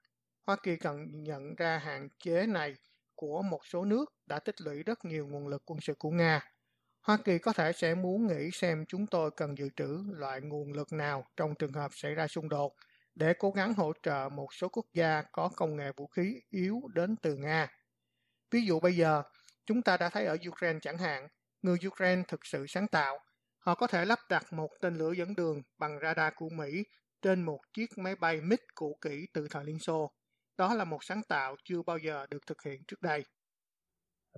Hoa 0.47 0.57
Kỳ 0.63 0.77
cần 0.77 1.23
nhận 1.23 1.55
ra 1.55 1.79
hạn 1.79 2.09
chế 2.19 2.47
này 2.47 2.75
của 3.15 3.43
một 3.43 3.67
số 3.67 3.85
nước 3.85 4.05
đã 4.27 4.39
tích 4.39 4.61
lũy 4.61 4.83
rất 4.83 5.05
nhiều 5.05 5.27
nguồn 5.27 5.49
lực 5.49 5.63
quân 5.67 5.81
sự 5.81 5.95
của 5.99 6.11
Nga. 6.11 6.53
Hoa 7.01 7.19
Kỳ 7.25 7.39
có 7.39 7.53
thể 7.53 7.73
sẽ 7.73 7.95
muốn 7.95 8.27
nghĩ 8.27 8.51
xem 8.53 8.85
chúng 8.89 9.07
tôi 9.07 9.31
cần 9.31 9.59
dự 9.59 9.69
trữ 9.77 10.05
loại 10.13 10.41
nguồn 10.41 10.73
lực 10.73 10.93
nào 10.93 11.27
trong 11.37 11.55
trường 11.55 11.73
hợp 11.73 11.91
xảy 11.95 12.15
ra 12.15 12.29
xung 12.29 12.49
đột 12.49 12.75
để 13.15 13.35
cố 13.39 13.51
gắng 13.51 13.75
hỗ 13.75 13.93
trợ 14.03 14.29
một 14.33 14.55
số 14.55 14.69
quốc 14.69 14.87
gia 14.95 15.23
có 15.33 15.51
công 15.57 15.77
nghệ 15.77 15.93
vũ 15.97 16.07
khí 16.07 16.41
yếu 16.51 16.81
đến 16.95 17.17
từ 17.23 17.37
Nga. 17.37 17.69
Ví 18.51 18.67
dụ 18.67 18.81
bây 18.81 18.97
giờ, 18.97 19.23
chúng 19.67 19.83
ta 19.83 19.97
đã 19.97 20.09
thấy 20.09 20.27
ở 20.27 20.37
Ukraine 20.49 20.79
chẳng 20.83 20.99
hạn, 20.99 21.29
người 21.63 21.79
Ukraine 21.89 22.23
thực 22.29 22.47
sự 22.47 22.67
sáng 22.67 22.89
tạo. 22.89 23.19
Họ 23.59 23.75
có 23.75 23.87
thể 23.87 24.05
lắp 24.05 24.19
đặt 24.29 24.53
một 24.53 24.69
tên 24.81 24.95
lửa 24.95 25.13
dẫn 25.13 25.35
đường 25.35 25.63
bằng 25.79 25.99
radar 26.03 26.33
của 26.37 26.49
Mỹ 26.49 26.85
trên 27.23 27.43
một 27.43 27.61
chiếc 27.73 27.87
máy 27.97 28.15
bay 28.17 28.41
MiG 28.41 28.61
cũ 28.75 28.99
kỹ 29.01 29.27
từ 29.35 29.47
thời 29.51 29.65
Liên 29.65 29.79
Xô. 29.79 30.11
Đó 30.59 30.75
là 30.75 30.85
một 30.85 31.05
sáng 31.05 31.23
tạo 31.29 31.57
chưa 31.65 31.83
bao 31.87 31.99
giờ 31.99 32.27
được 32.31 32.47
thực 32.47 32.63
hiện 32.63 32.81
trước 32.89 33.03
đây. 33.03 33.25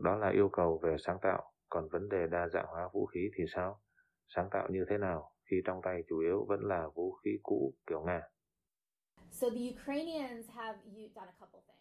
Đó 0.00 0.16
là 0.16 0.31
yêu 0.31 0.49
cầu 0.52 0.81
về 0.83 0.97
sáng 1.07 1.19
tạo, 1.23 1.52
còn 1.69 1.88
vấn 1.93 2.09
đề 2.09 2.26
đa 2.31 2.49
dạng 2.49 2.66
hóa 2.66 2.88
vũ 2.93 3.07
khí 3.07 3.21
thì 3.38 3.45
sao? 3.54 3.83
Sáng 4.28 4.49
tạo 4.50 4.69
như 4.71 4.85
thế 4.90 4.99
nào 4.99 5.31
khi 5.50 5.57
trong 5.64 5.81
tay 5.85 6.02
chủ 6.09 6.19
yếu 6.19 6.47
vẫn 6.49 6.61
là 6.62 6.88
vũ 6.95 7.12
khí 7.12 7.31
cũ 7.43 7.75
kiểu 7.87 8.00
Nga? 8.07 8.21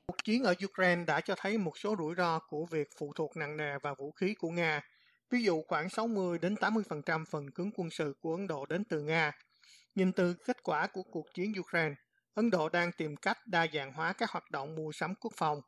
Cuộc 0.08 0.24
chiến 0.24 0.44
ở 0.44 0.54
Ukraine 0.66 1.04
đã 1.06 1.22
cho 1.22 1.36
thấy 1.38 1.58
một 1.58 1.78
số 1.78 1.96
rủi 2.00 2.16
ro 2.18 2.40
của 2.40 2.66
việc 2.66 2.90
phụ 2.98 3.14
thuộc 3.16 3.38
nặng 3.38 3.58
nề 3.58 3.78
vào 3.82 3.96
vũ 3.96 4.12
khí 4.12 4.34
của 4.34 4.50
Nga. 4.50 4.82
Ví 5.30 5.44
dụ 5.44 5.62
khoảng 5.68 5.90
60 5.90 6.40
đến 6.40 6.56
80% 6.56 7.26
phần 7.26 7.52
cứng 7.52 7.72
quân 7.76 7.90
sự 7.90 8.16
của 8.20 8.36
Ấn 8.36 8.48
Độ 8.48 8.66
đến 8.66 8.84
từ 8.84 9.02
Nga. 9.02 9.32
Nhìn 9.96 10.12
từ 10.12 10.34
kết 10.34 10.64
quả 10.64 10.88
của 10.88 11.04
cuộc 11.04 11.34
chiến 11.34 11.54
Ukraine, 11.60 11.96
Ấn 12.34 12.50
Độ 12.50 12.70
đang 12.70 12.92
tìm 12.92 13.16
cách 13.16 13.38
đa 13.48 13.68
dạng 13.74 13.94
hóa 13.94 14.14
các 14.14 14.32
hoạt 14.32 14.52
động 14.52 14.76
mua 14.76 14.92
sắm 14.92 15.16
quốc 15.16 15.34
phòng. 15.38 15.62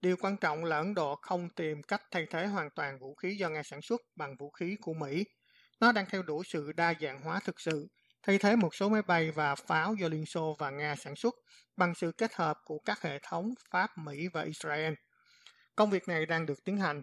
Điều 0.00 0.16
quan 0.16 0.36
trọng 0.36 0.64
là 0.64 0.76
Ấn 0.76 0.94
Độ 0.94 1.14
không 1.22 1.48
tìm 1.48 1.82
cách 1.82 2.02
thay 2.10 2.26
thế 2.30 2.46
hoàn 2.46 2.70
toàn 2.70 2.98
vũ 2.98 3.14
khí 3.14 3.36
do 3.36 3.48
Nga 3.48 3.62
sản 3.62 3.82
xuất 3.82 4.00
bằng 4.16 4.36
vũ 4.36 4.50
khí 4.50 4.76
của 4.80 4.94
Mỹ. 4.94 5.24
Nó 5.80 5.92
đang 5.92 6.06
theo 6.10 6.22
đuổi 6.22 6.44
sự 6.46 6.72
đa 6.72 6.94
dạng 7.00 7.20
hóa 7.20 7.40
thực 7.44 7.60
sự, 7.60 7.88
thay 8.26 8.38
thế 8.38 8.56
một 8.56 8.74
số 8.74 8.88
máy 8.88 9.02
bay 9.02 9.30
và 9.30 9.54
pháo 9.54 9.94
do 9.94 10.08
Liên 10.08 10.26
Xô 10.26 10.56
và 10.58 10.70
Nga 10.70 10.96
sản 10.96 11.16
xuất 11.16 11.34
bằng 11.76 11.94
sự 11.94 12.12
kết 12.18 12.34
hợp 12.34 12.58
của 12.64 12.78
các 12.84 13.02
hệ 13.02 13.18
thống 13.22 13.50
Pháp, 13.70 13.90
Mỹ 13.98 14.28
và 14.32 14.42
Israel. 14.42 14.94
Công 15.76 15.90
việc 15.90 16.08
này 16.08 16.26
đang 16.26 16.46
được 16.46 16.64
tiến 16.64 16.76
hành. 16.76 17.02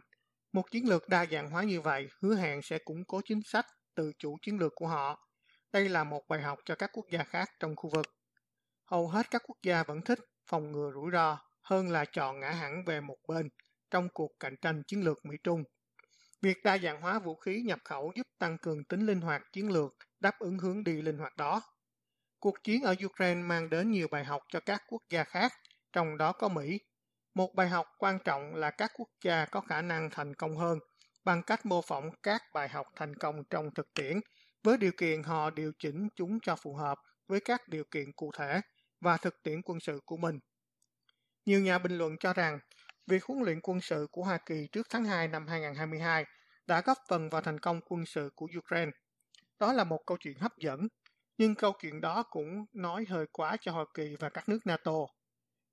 Một 0.53 0.71
chiến 0.71 0.89
lược 0.89 1.09
đa 1.09 1.25
dạng 1.25 1.49
hóa 1.49 1.63
như 1.63 1.81
vậy 1.81 2.07
hứa 2.21 2.35
hẹn 2.35 2.61
sẽ 2.61 2.77
củng 2.77 3.03
cố 3.07 3.21
chính 3.25 3.41
sách 3.45 3.65
tự 3.95 4.11
chủ 4.19 4.37
chiến 4.41 4.59
lược 4.59 4.71
của 4.75 4.87
họ. 4.87 5.27
Đây 5.73 5.89
là 5.89 6.03
một 6.03 6.21
bài 6.29 6.41
học 6.41 6.59
cho 6.65 6.75
các 6.75 6.89
quốc 6.93 7.05
gia 7.11 7.23
khác 7.23 7.49
trong 7.59 7.75
khu 7.75 7.89
vực 7.89 8.05
hầu 8.91 9.07
hết 9.07 9.31
các 9.31 9.41
quốc 9.47 9.57
gia 9.63 9.83
vẫn 9.83 10.01
thích 10.01 10.19
phòng 10.45 10.71
ngừa 10.71 10.91
rủi 10.93 11.11
ro 11.11 11.39
hơn 11.61 11.89
là 11.89 12.05
chọn 12.05 12.39
ngã 12.39 12.51
hẳn 12.51 12.83
về 12.85 13.01
một 13.01 13.17
bên 13.27 13.49
trong 13.91 14.09
cuộc 14.13 14.31
cạnh 14.39 14.55
tranh 14.61 14.83
chiến 14.87 15.03
lược 15.03 15.25
Mỹ-Trung. 15.25 15.63
Việc 16.41 16.63
đa 16.63 16.77
dạng 16.77 17.01
hóa 17.01 17.19
vũ 17.19 17.35
khí 17.35 17.61
nhập 17.61 17.79
khẩu 17.85 18.11
giúp 18.15 18.27
tăng 18.39 18.57
cường 18.57 18.83
tính 18.83 19.05
linh 19.05 19.21
hoạt 19.21 19.41
chiến 19.53 19.71
lược, 19.71 19.95
đáp 20.19 20.39
ứng 20.39 20.57
hướng 20.57 20.83
đi 20.83 21.01
linh 21.01 21.17
hoạt 21.17 21.37
đó. 21.37 21.61
Cuộc 22.39 22.63
chiến 22.63 22.83
ở 22.83 22.95
Ukraine 23.05 23.41
mang 23.41 23.69
đến 23.69 23.91
nhiều 23.91 24.07
bài 24.11 24.25
học 24.25 24.43
cho 24.49 24.59
các 24.59 24.83
quốc 24.87 25.01
gia 25.09 25.23
khác, 25.23 25.53
trong 25.93 26.17
đó 26.17 26.31
có 26.31 26.47
Mỹ. 26.49 26.79
Một 27.33 27.55
bài 27.55 27.69
học 27.69 27.87
quan 27.97 28.19
trọng 28.23 28.55
là 28.55 28.71
các 28.71 28.91
quốc 28.93 29.09
gia 29.23 29.45
có 29.45 29.61
khả 29.61 29.81
năng 29.81 30.09
thành 30.09 30.35
công 30.35 30.57
hơn 30.57 30.79
bằng 31.23 31.43
cách 31.43 31.65
mô 31.65 31.81
phỏng 31.81 32.09
các 32.23 32.41
bài 32.53 32.69
học 32.69 32.87
thành 32.95 33.15
công 33.15 33.43
trong 33.49 33.73
thực 33.73 33.93
tiễn, 33.93 34.19
với 34.63 34.77
điều 34.77 34.91
kiện 34.97 35.23
họ 35.23 35.49
điều 35.49 35.71
chỉnh 35.79 36.07
chúng 36.15 36.39
cho 36.39 36.55
phù 36.55 36.75
hợp 36.75 36.97
với 37.27 37.39
các 37.39 37.69
điều 37.69 37.83
kiện 37.91 38.11
cụ 38.11 38.31
thể 38.37 38.61
và 39.01 39.17
thực 39.17 39.43
tiễn 39.43 39.61
quân 39.61 39.79
sự 39.79 39.99
của 40.05 40.17
mình. 40.17 40.39
Nhiều 41.45 41.59
nhà 41.59 41.77
bình 41.77 41.97
luận 41.97 42.17
cho 42.19 42.33
rằng 42.33 42.59
việc 43.11 43.25
huấn 43.25 43.43
luyện 43.43 43.59
quân 43.63 43.81
sự 43.81 44.07
của 44.11 44.23
Hoa 44.23 44.37
Kỳ 44.37 44.67
trước 44.71 44.87
tháng 44.89 45.05
2 45.05 45.27
năm 45.27 45.47
2022 45.47 46.25
đã 46.67 46.81
góp 46.81 46.97
phần 47.09 47.29
vào 47.29 47.41
thành 47.41 47.59
công 47.59 47.81
quân 47.85 48.05
sự 48.05 48.29
của 48.35 48.47
Ukraine. 48.57 48.91
Đó 49.59 49.73
là 49.73 49.83
một 49.83 49.99
câu 50.05 50.17
chuyện 50.17 50.39
hấp 50.39 50.57
dẫn, 50.57 50.87
nhưng 51.37 51.55
câu 51.55 51.71
chuyện 51.81 52.01
đó 52.01 52.23
cũng 52.23 52.65
nói 52.73 53.05
hơi 53.09 53.25
quá 53.31 53.57
cho 53.61 53.71
Hoa 53.71 53.85
Kỳ 53.93 54.15
và 54.19 54.29
các 54.29 54.49
nước 54.49 54.59
NATO. 54.65 54.91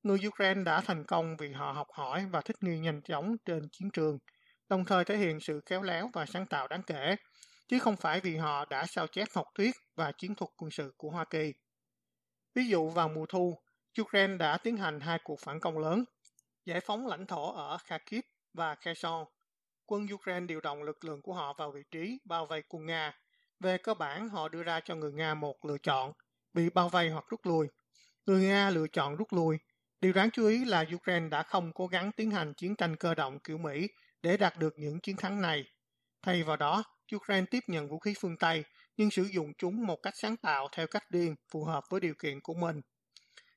Người 0.03 0.19
Ukraine 0.29 0.63
đã 0.63 0.81
thành 0.81 1.05
công 1.05 1.37
vì 1.37 1.53
họ 1.53 1.73
học 1.73 1.87
hỏi 1.93 2.27
và 2.31 2.41
thích 2.41 2.57
nghi 2.61 2.79
nhanh 2.79 3.03
chóng 3.03 3.37
trên 3.45 3.69
chiến 3.73 3.91
trường, 3.91 4.19
đồng 4.69 4.85
thời 4.85 5.05
thể 5.05 5.17
hiện 5.17 5.41
sự 5.41 5.61
khéo 5.67 5.83
léo 5.83 6.11
và 6.13 6.27
sáng 6.27 6.47
tạo 6.47 6.69
đáng 6.69 6.83
kể, 6.83 7.17
chứ 7.69 7.79
không 7.79 7.97
phải 7.97 8.21
vì 8.21 8.37
họ 8.37 8.65
đã 8.65 8.87
sao 8.87 9.07
chép 9.07 9.29
học 9.35 9.47
thuyết 9.55 9.77
và 9.97 10.13
chiến 10.13 10.35
thuật 10.35 10.51
quân 10.57 10.71
sự 10.71 10.95
của 10.97 11.11
Hoa 11.11 11.25
Kỳ. 11.25 11.53
Ví 12.55 12.67
dụ 12.69 12.89
vào 12.89 13.09
mùa 13.09 13.27
thu, 13.27 13.59
Ukraine 14.01 14.37
đã 14.37 14.59
tiến 14.59 14.77
hành 14.77 15.01
hai 15.01 15.19
cuộc 15.25 15.41
phản 15.41 15.61
công 15.61 15.79
lớn, 15.79 16.05
giải 16.69 16.81
phóng 16.81 17.07
lãnh 17.07 17.27
thổ 17.27 17.53
ở 17.53 17.79
Kharkiv 17.79 18.21
và 18.55 18.75
Kherson. 18.75 19.25
Quân 19.87 20.07
Ukraine 20.15 20.47
điều 20.47 20.61
động 20.61 20.83
lực 20.83 21.05
lượng 21.05 21.23
của 21.23 21.35
họ 21.35 21.53
vào 21.53 21.71
vị 21.71 21.83
trí 21.91 22.19
bao 22.25 22.47
vây 22.47 22.63
quân 22.69 22.87
Nga. 22.87 23.13
Về 23.61 23.79
cơ 23.79 23.95
bản, 23.95 24.29
họ 24.29 24.49
đưa 24.49 24.63
ra 24.63 24.81
cho 24.81 24.95
người 24.95 25.13
Nga 25.13 25.35
một 25.35 25.65
lựa 25.65 25.79
chọn, 25.79 26.13
bị 26.53 26.71
bao 26.71 26.89
vây 26.89 27.09
hoặc 27.11 27.25
rút 27.29 27.47
lui. 27.47 27.67
Người 28.27 28.43
Nga 28.43 28.71
lựa 28.71 28.87
chọn 28.93 29.17
rút 29.17 29.33
lui, 29.33 29.59
Điều 30.01 30.13
đáng 30.13 30.31
chú 30.31 30.47
ý 30.47 30.65
là 30.65 30.85
Ukraine 30.95 31.29
đã 31.29 31.43
không 31.43 31.73
cố 31.73 31.87
gắng 31.87 32.13
tiến 32.13 32.31
hành 32.31 32.55
chiến 32.55 32.77
tranh 32.77 32.97
cơ 32.97 33.15
động 33.15 33.39
kiểu 33.39 33.59
Mỹ 33.59 33.89
để 34.23 34.37
đạt 34.37 34.59
được 34.59 34.75
những 34.79 35.01
chiến 35.01 35.17
thắng 35.17 35.41
này. 35.41 35.65
Thay 36.23 36.43
vào 36.43 36.57
đó, 36.57 36.85
Ukraine 37.17 37.47
tiếp 37.51 37.65
nhận 37.67 37.89
vũ 37.89 37.99
khí 37.99 38.15
phương 38.21 38.37
Tây 38.37 38.65
nhưng 38.97 39.11
sử 39.11 39.23
dụng 39.23 39.53
chúng 39.59 39.87
một 39.87 39.97
cách 40.03 40.15
sáng 40.17 40.37
tạo 40.37 40.69
theo 40.73 40.87
cách 40.87 41.11
riêng 41.11 41.35
phù 41.53 41.65
hợp 41.65 41.85
với 41.91 42.01
điều 42.01 42.15
kiện 42.23 42.41
của 42.41 42.55
mình. 42.55 42.81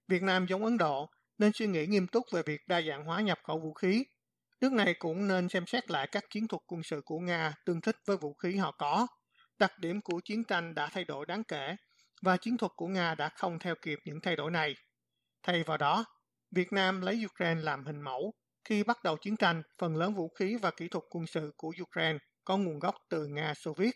Việt 0.07 0.23
Nam 0.23 0.45
giống 0.49 0.65
Ấn 0.65 0.77
Độ 0.77 1.09
nên 1.41 1.51
suy 1.53 1.67
nghĩ 1.67 1.85
nghiêm 1.85 2.07
túc 2.07 2.25
về 2.31 2.41
việc 2.45 2.67
đa 2.67 2.81
dạng 2.81 3.05
hóa 3.05 3.21
nhập 3.21 3.39
khẩu 3.43 3.59
vũ 3.59 3.73
khí. 3.73 4.03
Nước 4.61 4.71
này 4.71 4.93
cũng 4.99 5.27
nên 5.27 5.49
xem 5.49 5.65
xét 5.67 5.91
lại 5.91 6.07
các 6.11 6.23
chiến 6.29 6.47
thuật 6.47 6.61
quân 6.67 6.83
sự 6.83 7.01
của 7.05 7.19
Nga 7.19 7.53
tương 7.65 7.81
thích 7.81 7.95
với 8.07 8.17
vũ 8.17 8.33
khí 8.33 8.55
họ 8.55 8.71
có. 8.71 9.07
Đặc 9.59 9.79
điểm 9.79 10.01
của 10.01 10.21
chiến 10.23 10.43
tranh 10.43 10.75
đã 10.75 10.89
thay 10.91 11.03
đổi 11.03 11.25
đáng 11.25 11.43
kể 11.43 11.75
và 12.21 12.37
chiến 12.37 12.57
thuật 12.57 12.71
của 12.75 12.87
Nga 12.87 13.15
đã 13.15 13.29
không 13.29 13.59
theo 13.59 13.75
kịp 13.81 13.99
những 14.05 14.19
thay 14.23 14.35
đổi 14.35 14.51
này. 14.51 14.75
Thay 15.43 15.63
vào 15.63 15.77
đó, 15.77 16.05
Việt 16.51 16.73
Nam 16.73 17.01
lấy 17.01 17.25
Ukraine 17.25 17.61
làm 17.61 17.85
hình 17.85 18.01
mẫu. 18.01 18.33
Khi 18.69 18.83
bắt 18.83 19.03
đầu 19.03 19.17
chiến 19.17 19.37
tranh, 19.37 19.61
phần 19.77 19.95
lớn 19.95 20.13
vũ 20.13 20.29
khí 20.39 20.55
và 20.61 20.71
kỹ 20.71 20.87
thuật 20.87 21.03
quân 21.09 21.27
sự 21.27 21.53
của 21.57 21.73
Ukraine 21.81 22.19
có 22.43 22.57
nguồn 22.57 22.79
gốc 22.79 22.95
từ 23.09 23.27
Nga 23.27 23.53
Xô 23.53 23.73
Viết. 23.77 23.95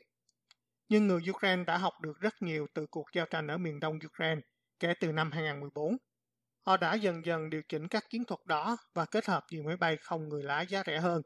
Nhưng 0.90 1.08
người 1.08 1.22
Ukraine 1.30 1.64
đã 1.64 1.78
học 1.78 1.94
được 2.02 2.20
rất 2.20 2.34
nhiều 2.42 2.68
từ 2.74 2.86
cuộc 2.92 3.06
giao 3.16 3.26
tranh 3.26 3.48
ở 3.48 3.58
miền 3.58 3.80
đông 3.80 4.00
Ukraine 4.06 4.42
kể 4.80 4.94
từ 5.00 5.12
năm 5.12 5.32
2014. 5.32 5.98
Họ 6.66 6.78
đã 6.78 6.94
dần 6.94 7.26
dần 7.26 7.50
điều 7.50 7.62
chỉnh 7.70 7.88
các 7.88 8.10
chiến 8.10 8.26
thuật 8.26 8.40
đó 8.46 8.78
và 8.94 9.06
kết 9.06 9.26
hợp 9.26 9.46
nhiều 9.52 9.64
máy 9.64 9.78
bay 9.78 9.98
không 9.98 10.30
người 10.30 10.44
lái 10.44 10.68
giá 10.68 10.84
rẻ 10.86 11.00
hơn 11.00 11.22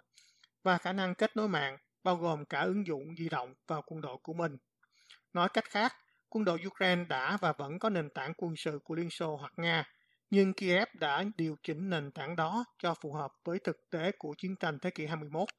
và 0.64 0.78
khả 0.78 0.94
năng 0.94 1.16
kết 1.16 1.38
nối 1.38 1.48
mạng, 1.48 1.78
bao 2.04 2.16
gồm 2.16 2.46
cả 2.46 2.62
ứng 2.62 2.88
dụng 2.88 3.16
di 3.18 3.30
động 3.30 3.54
vào 3.68 3.84
quân 3.88 4.02
đội 4.02 4.18
của 4.24 4.34
mình. 4.34 4.58
Nói 5.34 5.50
cách 5.50 5.70
khác, 5.70 5.96
quân 6.30 6.46
đội 6.46 6.60
Ukraine 6.68 7.04
đã 7.04 7.38
và 7.42 7.54
vẫn 7.54 7.80
có 7.80 7.90
nền 7.90 8.10
tảng 8.10 8.34
quân 8.38 8.54
sự 8.58 8.80
của 8.84 8.96
Liên 8.96 9.10
Xô 9.10 9.36
hoặc 9.36 9.54
Nga, 9.58 9.84
nhưng 10.30 10.54
Kiev 10.54 10.88
đã 10.94 11.24
điều 11.38 11.56
chỉnh 11.64 11.90
nền 11.90 12.12
tảng 12.12 12.36
đó 12.36 12.66
cho 12.80 12.94
phù 13.02 13.14
hợp 13.14 13.32
với 13.46 13.60
thực 13.60 13.78
tế 13.90 14.12
của 14.18 14.36
chiến 14.38 14.56
tranh 14.56 14.80
thế 14.80 14.90
kỷ 14.90 15.06
21. 15.06 15.50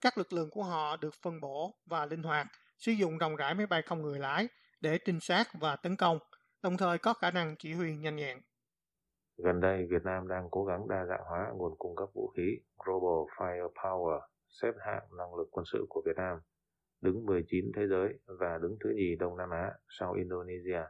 Các 0.00 0.18
lực 0.18 0.32
lượng 0.32 0.50
của 0.50 0.62
họ 0.62 0.96
được 0.96 1.14
phân 1.22 1.40
bổ 1.40 1.74
và 1.86 2.06
linh 2.06 2.22
hoạt, 2.22 2.46
sử 2.78 2.92
dụng 2.92 3.18
rộng 3.18 3.36
rãi 3.36 3.54
máy 3.54 3.66
bay 3.66 3.82
không 3.82 4.02
người 4.02 4.18
lái 4.18 4.48
để 4.80 4.98
trinh 4.98 5.20
sát 5.20 5.48
và 5.54 5.76
tấn 5.76 5.96
công, 5.96 6.18
đồng 6.62 6.76
thời 6.76 6.98
có 6.98 7.14
khả 7.14 7.30
năng 7.30 7.56
chỉ 7.58 7.72
huy 7.72 7.96
nhanh 7.96 8.16
nhẹn. 8.16 8.38
Gần 9.38 9.60
đây, 9.60 9.86
Việt 9.90 10.04
Nam 10.04 10.28
đang 10.28 10.48
cố 10.50 10.64
gắng 10.64 10.88
đa 10.88 11.06
dạng 11.06 11.24
hóa 11.24 11.52
nguồn 11.54 11.74
cung 11.78 11.96
cấp 11.96 12.08
vũ 12.14 12.32
khí 12.36 12.58
Global 12.84 13.26
Firepower, 13.36 14.20
xếp 14.48 14.72
hạng 14.78 15.02
năng 15.18 15.34
lực 15.34 15.48
quân 15.50 15.64
sự 15.72 15.86
của 15.88 16.02
Việt 16.06 16.16
Nam, 16.16 16.38
đứng 17.00 17.26
19 17.26 17.64
thế 17.76 17.86
giới 17.86 18.18
và 18.26 18.58
đứng 18.62 18.76
thứ 18.84 18.90
nhì 18.90 19.16
Đông 19.18 19.36
Nam 19.36 19.50
Á 19.50 19.72
sau 19.88 20.12
Indonesia. 20.12 20.82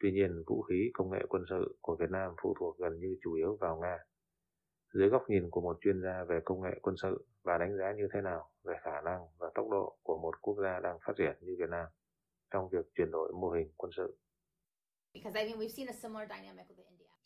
Tuy 0.00 0.12
nhiên, 0.12 0.42
vũ 0.46 0.62
khí 0.62 0.90
công 0.94 1.10
nghệ 1.10 1.18
quân 1.28 1.42
sự 1.50 1.76
của 1.80 1.96
Việt 1.96 2.10
Nam 2.10 2.34
phụ 2.42 2.54
thuộc 2.60 2.78
gần 2.78 3.00
như 3.00 3.16
chủ 3.22 3.34
yếu 3.34 3.56
vào 3.56 3.76
Nga. 3.76 3.98
Dưới 4.94 5.08
góc 5.08 5.22
nhìn 5.28 5.50
của 5.50 5.60
một 5.60 5.78
chuyên 5.80 6.02
gia 6.02 6.24
về 6.24 6.40
công 6.44 6.62
nghệ 6.62 6.78
quân 6.82 6.96
sự 7.02 7.26
và 7.42 7.58
đánh 7.58 7.76
giá 7.78 7.92
như 7.92 8.08
thế 8.14 8.20
nào 8.20 8.50
về 8.64 8.74
khả 8.82 9.00
năng 9.00 9.20
và 9.38 9.50
tốc 9.54 9.66
độ 9.70 9.96
của 10.02 10.18
một 10.18 10.34
quốc 10.40 10.56
gia 10.62 10.80
đang 10.80 10.98
phát 11.06 11.12
triển 11.18 11.36
như 11.40 11.56
Việt 11.58 11.70
Nam 11.70 11.86
trong 12.50 12.68
việc 12.68 12.86
chuyển 12.94 13.10
đổi 13.10 13.32
mô 13.32 13.50
hình 13.50 13.72
quân 13.76 13.92
sự. 13.96 14.18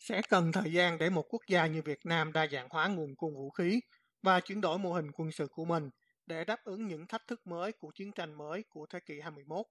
Sẽ 0.01 0.21
cần 0.29 0.51
thời 0.51 0.73
gian 0.73 0.97
để 0.97 1.09
một 1.09 1.25
quốc 1.29 1.41
gia 1.47 1.65
như 1.65 1.81
Việt 1.81 2.05
Nam 2.05 2.33
đa 2.33 2.47
dạng 2.47 2.67
hóa 2.69 2.87
nguồn 2.87 3.15
cung 3.15 3.35
vũ 3.35 3.49
khí 3.49 3.81
và 4.21 4.39
chuyển 4.39 4.61
đổi 4.61 4.79
mô 4.79 4.93
hình 4.93 5.11
quân 5.11 5.31
sự 5.31 5.47
của 5.51 5.65
mình 5.65 5.89
để 6.25 6.45
đáp 6.45 6.63
ứng 6.63 6.87
những 6.87 7.07
thách 7.07 7.27
thức 7.27 7.47
mới 7.47 7.71
của 7.71 7.91
chiến 7.95 8.11
tranh 8.11 8.37
mới 8.37 8.63
của 8.69 8.85
thế 8.89 8.99
kỷ 8.99 9.19
21. 9.19 9.65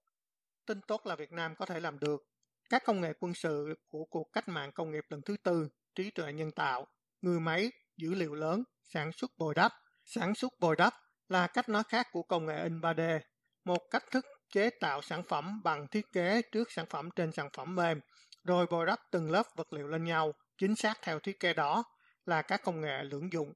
Tin 0.67 0.81
tốt 0.81 1.07
là 1.07 1.17
Việt 1.17 1.33
Nam 1.33 1.55
có 1.57 1.67
thể 1.67 1.81
làm 1.81 1.99
được. 1.99 2.23
Các 2.71 2.83
công 2.85 3.01
nghệ 3.01 3.13
quân 3.21 3.35
sự 3.35 3.75
của 3.89 4.05
cuộc 4.05 4.33
cách 4.33 4.49
mạng 4.49 4.73
công 4.73 4.91
nghiệp 4.91 5.05
lần 5.09 5.23
thứ 5.23 5.37
tư, 5.43 5.69
trí 5.95 6.11
tuệ 6.11 6.33
nhân 6.33 6.51
tạo, 6.51 6.87
người 7.21 7.41
máy, 7.41 7.71
dữ 7.97 8.15
liệu 8.15 8.35
lớn, 8.35 8.65
sản 8.83 9.13
xuất 9.13 9.31
bồi 9.39 9.55
đắp. 9.55 9.73
Sản 10.05 10.35
xuất 10.35 10.53
bồi 10.61 10.77
đắp 10.77 10.95
là 11.29 11.47
cách 11.47 11.69
nói 11.69 11.83
khác 11.89 12.07
của 12.13 12.23
công 12.23 12.47
nghệ 12.47 12.63
in 12.63 12.81
3D, 12.81 13.21
một 13.65 13.83
cách 13.91 14.05
thức 14.11 14.27
chế 14.53 14.71
tạo 14.71 15.03
sản 15.03 15.23
phẩm 15.29 15.61
bằng 15.65 15.87
thiết 15.89 16.13
kế 16.13 16.43
trước 16.53 16.73
sản 16.73 16.87
phẩm 16.91 17.11
trên 17.17 17.33
sản 17.33 17.49
phẩm 17.53 17.75
mềm, 17.75 18.01
rồi 18.51 18.67
bồi 18.71 18.87
đắp 18.87 19.01
từng 19.11 19.31
lớp 19.31 19.47
vật 19.57 19.73
liệu 19.73 19.89
lên 19.89 20.05
nhau, 20.05 20.35
chính 20.59 20.77
xác 20.77 20.99
theo 21.03 21.19
thiết 21.19 21.41
kế 21.41 21.55
đó 21.55 21.85
là 22.27 22.43
các 22.43 22.63
công 22.65 22.81
nghệ 22.81 23.03
lưỡng 23.03 23.33
dụng. 23.33 23.53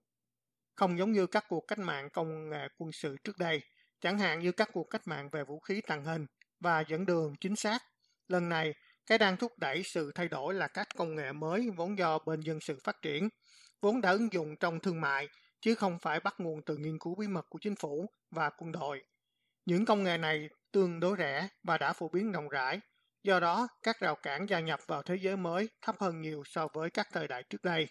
Không 0.74 0.98
giống 0.98 1.12
như 1.12 1.26
các 1.26 1.44
cuộc 1.48 1.64
cách 1.68 1.78
mạng 1.78 2.10
công 2.10 2.50
nghệ 2.50 2.68
quân 2.78 2.92
sự 2.92 3.16
trước 3.24 3.38
đây, 3.38 3.62
chẳng 4.00 4.18
hạn 4.18 4.40
như 4.40 4.52
các 4.52 4.70
cuộc 4.72 4.84
cách 4.90 5.06
mạng 5.06 5.28
về 5.32 5.44
vũ 5.44 5.60
khí 5.60 5.80
tàng 5.86 6.04
hình 6.04 6.26
và 6.60 6.80
dẫn 6.80 7.06
đường 7.06 7.34
chính 7.40 7.56
xác. 7.56 7.82
Lần 8.28 8.48
này, 8.48 8.74
cái 9.06 9.18
đang 9.18 9.36
thúc 9.36 9.52
đẩy 9.58 9.82
sự 9.82 10.12
thay 10.14 10.28
đổi 10.28 10.54
là 10.54 10.68
các 10.68 10.88
công 10.96 11.14
nghệ 11.14 11.32
mới 11.32 11.70
vốn 11.76 11.98
do 11.98 12.18
bên 12.18 12.40
dân 12.40 12.60
sự 12.60 12.78
phát 12.84 13.02
triển, 13.02 13.28
vốn 13.80 14.00
đã 14.00 14.10
ứng 14.10 14.32
dụng 14.32 14.56
trong 14.56 14.80
thương 14.80 15.00
mại, 15.00 15.28
chứ 15.60 15.74
không 15.74 15.98
phải 15.98 16.20
bắt 16.20 16.34
nguồn 16.38 16.62
từ 16.66 16.76
nghiên 16.76 16.98
cứu 16.98 17.14
bí 17.14 17.28
mật 17.28 17.46
của 17.48 17.58
chính 17.62 17.74
phủ 17.76 18.06
và 18.30 18.50
quân 18.50 18.72
đội. 18.72 19.04
Những 19.64 19.84
công 19.84 20.04
nghệ 20.04 20.18
này 20.18 20.48
tương 20.72 21.00
đối 21.00 21.16
rẻ 21.18 21.48
và 21.62 21.78
đã 21.78 21.92
phổ 21.92 22.08
biến 22.08 22.32
rộng 22.32 22.48
rãi, 22.48 22.80
do 23.24 23.40
đó 23.40 23.68
các 23.82 24.00
rào 24.00 24.14
cản 24.14 24.46
gia 24.48 24.60
nhập 24.60 24.80
vào 24.86 25.02
thế 25.02 25.14
giới 25.14 25.36
mới 25.36 25.68
thấp 25.82 25.96
hơn 26.00 26.20
nhiều 26.20 26.42
so 26.46 26.68
với 26.74 26.90
các 26.90 27.08
thời 27.12 27.28
đại 27.28 27.42
trước 27.42 27.62
đây. 27.62 27.88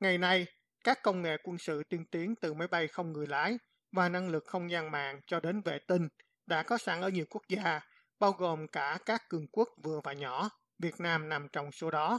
Ngày 0.00 0.18
nay, 0.18 0.46
các 0.84 1.02
công 1.02 1.22
nghệ 1.22 1.36
quân 1.44 1.58
sự 1.58 1.82
tiên 1.88 2.04
tiến 2.10 2.34
từ 2.40 2.54
máy 2.54 2.68
bay 2.68 2.88
không 2.88 3.12
người 3.12 3.26
lái 3.26 3.58
và 3.92 4.08
năng 4.08 4.28
lực 4.28 4.44
không 4.46 4.70
gian 4.70 4.90
mạng 4.90 5.20
cho 5.26 5.40
đến 5.40 5.60
vệ 5.64 5.78
tinh 5.88 6.08
đã 6.46 6.62
có 6.62 6.78
sẵn 6.78 7.00
ở 7.00 7.08
nhiều 7.08 7.24
quốc 7.30 7.42
gia, 7.48 7.80
bao 8.18 8.32
gồm 8.32 8.66
cả 8.68 8.98
các 9.06 9.28
cường 9.28 9.46
quốc 9.52 9.68
vừa 9.82 10.00
và 10.04 10.12
nhỏ, 10.12 10.50
Việt 10.78 11.00
Nam 11.00 11.28
nằm 11.28 11.48
trong 11.52 11.72
số 11.72 11.90
đó. 11.90 12.18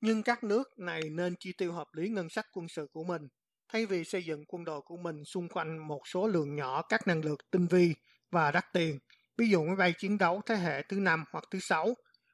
Nhưng 0.00 0.22
các 0.22 0.44
nước 0.44 0.78
này 0.78 1.02
nên 1.10 1.34
chi 1.40 1.52
tiêu 1.58 1.72
hợp 1.72 1.88
lý 1.92 2.08
ngân 2.08 2.28
sách 2.28 2.46
quân 2.52 2.68
sự 2.68 2.86
của 2.92 3.04
mình, 3.04 3.28
thay 3.68 3.86
vì 3.86 4.04
xây 4.04 4.24
dựng 4.24 4.44
quân 4.48 4.64
đội 4.64 4.80
của 4.80 4.96
mình 4.96 5.24
xung 5.24 5.48
quanh 5.48 5.88
một 5.88 6.00
số 6.06 6.26
lượng 6.26 6.56
nhỏ 6.56 6.82
các 6.82 7.06
năng 7.06 7.24
lực 7.24 7.50
tinh 7.50 7.66
vi 7.66 7.94
và 8.30 8.50
đắt 8.50 8.64
tiền, 8.72 8.98
ví 9.38 9.48
dụ 9.50 9.64
máy 9.64 9.76
bay 9.76 9.94
chiến 9.98 10.18
đấu 10.18 10.40
thế 10.46 10.54
hệ 10.54 10.82
thứ 10.82 11.00
năm 11.00 11.24
hoặc 11.32 11.44
thứ 11.50 11.58
sáu. 11.62 11.86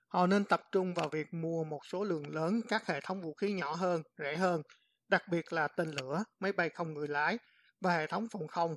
Họ 0.08 0.26
nên 0.26 0.44
tập 0.44 0.60
trung 0.72 0.94
vào 0.94 1.08
việc 1.12 1.26
mua 1.32 1.64
một 1.64 1.80
số 1.92 2.04
lượng 2.04 2.34
lớn 2.34 2.60
các 2.68 2.86
hệ 2.86 3.00
thống 3.04 3.20
vũ 3.20 3.34
khí 3.34 3.52
nhỏ 3.52 3.74
hơn, 3.74 4.02
rẻ 4.18 4.36
hơn, 4.36 4.62
đặc 5.08 5.22
biệt 5.30 5.52
là 5.52 5.68
tên 5.68 5.88
lửa, 5.90 6.24
máy 6.40 6.52
bay 6.52 6.68
không 6.68 6.94
người 6.94 7.08
lái 7.08 7.38
và 7.80 7.96
hệ 7.96 8.06
thống 8.06 8.26
phòng 8.32 8.46
không. 8.46 8.76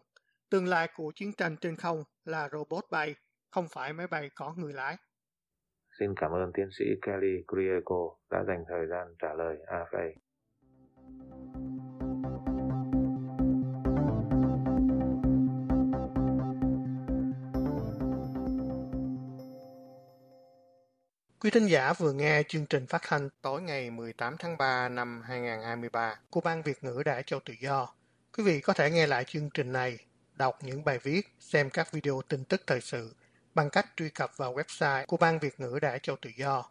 Tương 0.50 0.68
lai 0.68 0.90
của 0.96 1.12
chiến 1.16 1.32
tranh 1.38 1.56
trên 1.62 1.76
không 1.76 2.04
là 2.24 2.50
robot 2.52 2.84
bay, 2.92 3.16
không 3.52 3.68
phải 3.74 3.94
máy 3.94 4.08
bay 4.08 4.30
có 4.36 4.54
người 4.58 4.74
lái. 4.74 4.98
Xin 6.00 6.14
cảm 6.16 6.32
ơn 6.32 6.52
tiến 6.54 6.70
sĩ 6.80 6.86
Kelly 7.02 7.44
Griego 7.48 8.18
đã 8.32 8.44
dành 8.48 8.64
thời 8.70 8.88
gian 8.90 9.16
trả 9.20 9.34
lời 9.34 9.58
AFA. 9.68 10.12
Quý 21.44 21.50
thính 21.50 21.68
giả 21.68 21.94
vừa 21.94 22.14
nghe 22.14 22.44
chương 22.44 22.66
trình 22.66 22.88
phát 22.88 23.02
thanh 23.08 23.30
tối 23.42 23.62
ngày 23.62 23.90
18 23.90 24.36
tháng 24.40 24.58
3 24.58 24.90
năm 24.90 25.22
2023 25.22 26.16
của 26.30 26.42
Ban 26.42 26.62
Việt 26.62 26.84
ngữ 26.84 27.04
đại 27.06 27.24
Châu 27.24 27.40
Tự 27.46 27.54
Do. 27.62 27.94
Quý 28.38 28.44
vị 28.44 28.62
có 28.62 28.74
thể 28.74 28.92
nghe 28.92 29.08
lại 29.08 29.24
chương 29.24 29.50
trình 29.54 29.72
này, 29.72 29.98
đọc 30.36 30.60
những 30.64 30.84
bài 30.84 31.00
viết, 31.04 31.28
xem 31.40 31.70
các 31.70 31.92
video 31.92 32.22
tin 32.28 32.44
tức 32.44 32.62
thời 32.68 32.82
sự 32.82 33.16
bằng 33.56 33.70
cách 33.70 33.86
truy 33.96 34.10
cập 34.10 34.38
vào 34.38 34.54
website 34.54 35.06
của 35.06 35.18
Ban 35.18 35.40
Việt 35.40 35.60
ngữ 35.60 35.80
đại 35.82 36.00
Châu 36.00 36.16
Tự 36.22 36.30
Do. 36.38 36.64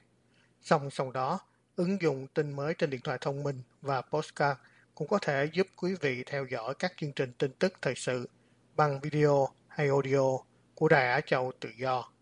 Song 0.62 0.90
song 0.90 1.12
đó, 1.12 1.40
ứng 1.76 2.02
dụng 2.02 2.26
tin 2.34 2.56
mới 2.56 2.74
trên 2.74 2.90
điện 2.90 3.00
thoại 3.04 3.18
thông 3.20 3.42
minh 3.42 3.62
và 3.82 4.02
postcard 4.02 4.60
cũng 4.94 5.08
có 5.08 5.18
thể 5.18 5.48
giúp 5.52 5.66
quý 5.76 5.94
vị 6.00 6.24
theo 6.26 6.46
dõi 6.50 6.74
các 6.74 6.92
chương 6.96 7.12
trình 7.12 7.32
tin 7.38 7.52
tức 7.52 7.72
thời 7.82 7.94
sự 7.96 8.28
bằng 8.76 9.00
video 9.00 9.48
hay 9.68 9.88
audio 9.88 10.38
của 10.74 10.88
Đài 10.88 11.08
Á 11.08 11.20
Châu 11.20 11.52
Tự 11.60 11.68
Do. 11.78 12.12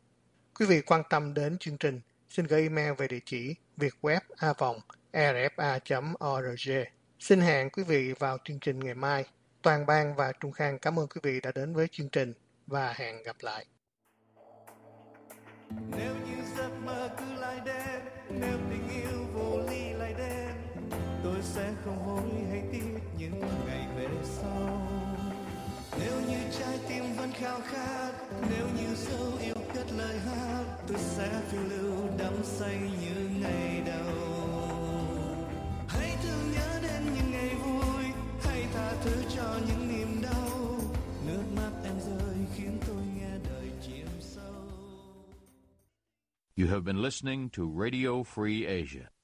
Quý 0.59 0.67
vị 0.67 0.81
quan 0.81 1.03
tâm 1.11 1.35
đến 1.35 1.59
chương 1.59 1.77
trình, 1.77 2.01
xin 2.29 2.47
gửi 2.47 2.63
email 2.63 2.93
về 2.93 3.09
địa 3.09 3.21
chỉ 3.25 3.55
vietweb.rfa.org. 3.77 6.71
Xin 7.19 7.41
hẹn 7.41 7.71
quý 7.71 7.83
vị 7.83 8.13
vào 8.19 8.39
chương 8.45 8.61
trình 8.61 8.81
ngày 8.81 8.95
mai. 8.95 9.25
Toàn 9.63 9.87
ban 9.87 10.15
và 10.15 10.33
Trung 10.41 10.53
Khang 10.53 10.79
cảm 10.79 10.99
ơn 10.99 11.09
quý 11.09 11.21
vị 11.23 11.41
đã 11.41 11.53
đến 11.55 11.75
với 11.75 11.89
chương 11.93 12.09
trình 12.09 12.33
và 12.67 12.93
hẹn 12.93 13.23
gặp 13.23 13.37
lại. 13.41 13.67
Nếu 15.71 16.15
như 16.15 16.43
giấc 16.57 16.71
mơ 16.85 17.11
cứ 17.19 17.35
lại 17.41 17.61
đến, 17.65 18.03
nếu 18.31 18.59
tình 18.71 18.89
yêu 18.89 19.27
vô 19.33 19.61
ly 19.71 19.93
lại 19.93 20.15
đến, 20.19 20.51
tôi 21.25 21.37
sẽ 21.43 21.73
không 21.85 21.99
hối 21.99 22.31
hay 22.51 22.63
tiếc 22.73 23.01
những 23.19 23.41
ngày 23.67 23.89
về 23.97 24.07
sau. 24.25 24.89
Nếu 26.01 26.21
như 26.29 26.39
trái 26.59 26.79
tim 26.89 27.05
vẫn 27.17 27.33
khao 27.33 27.61
khát, 27.61 28.13
nếu 28.51 28.67
như 28.77 28.95
dấu 28.95 29.33
yêu 29.41 29.55
cất 29.75 29.87
lời 29.97 30.19
hát, 30.19 30.65
tôi 30.89 30.99
sẽ 30.99 31.41
phiêu 31.51 31.63
lưu 31.63 31.88
say 32.45 32.81
như 33.01 33.29
ngày 33.41 33.83
đầu. 33.87 34.15
Hãy 35.89 36.17
thương 36.23 36.53
nhớ 36.53 36.81
đến 36.83 37.03
những 37.15 37.31
ngày 37.31 37.55
vui, 37.55 38.05
hãy 38.43 38.67
tha 38.75 38.93
thứ 39.05 39.23
cho 39.37 39.61
những 39.69 39.89
niềm 39.89 40.23
đau. 40.23 40.81
Nước 41.27 41.43
mắt 41.57 41.71
em 41.85 42.01
rơi 42.01 42.37
khiến 42.57 42.79
tôi 42.87 43.03
nghe 43.17 43.31
đời 43.51 43.71
chìm 43.87 44.07
sâu. 44.21 44.65
You 46.57 46.67
have 46.67 46.85
been 46.85 47.03
listening 47.03 47.49
to 47.57 47.63
Radio 47.85 48.23
Free 48.35 48.67
Asia. 48.67 49.18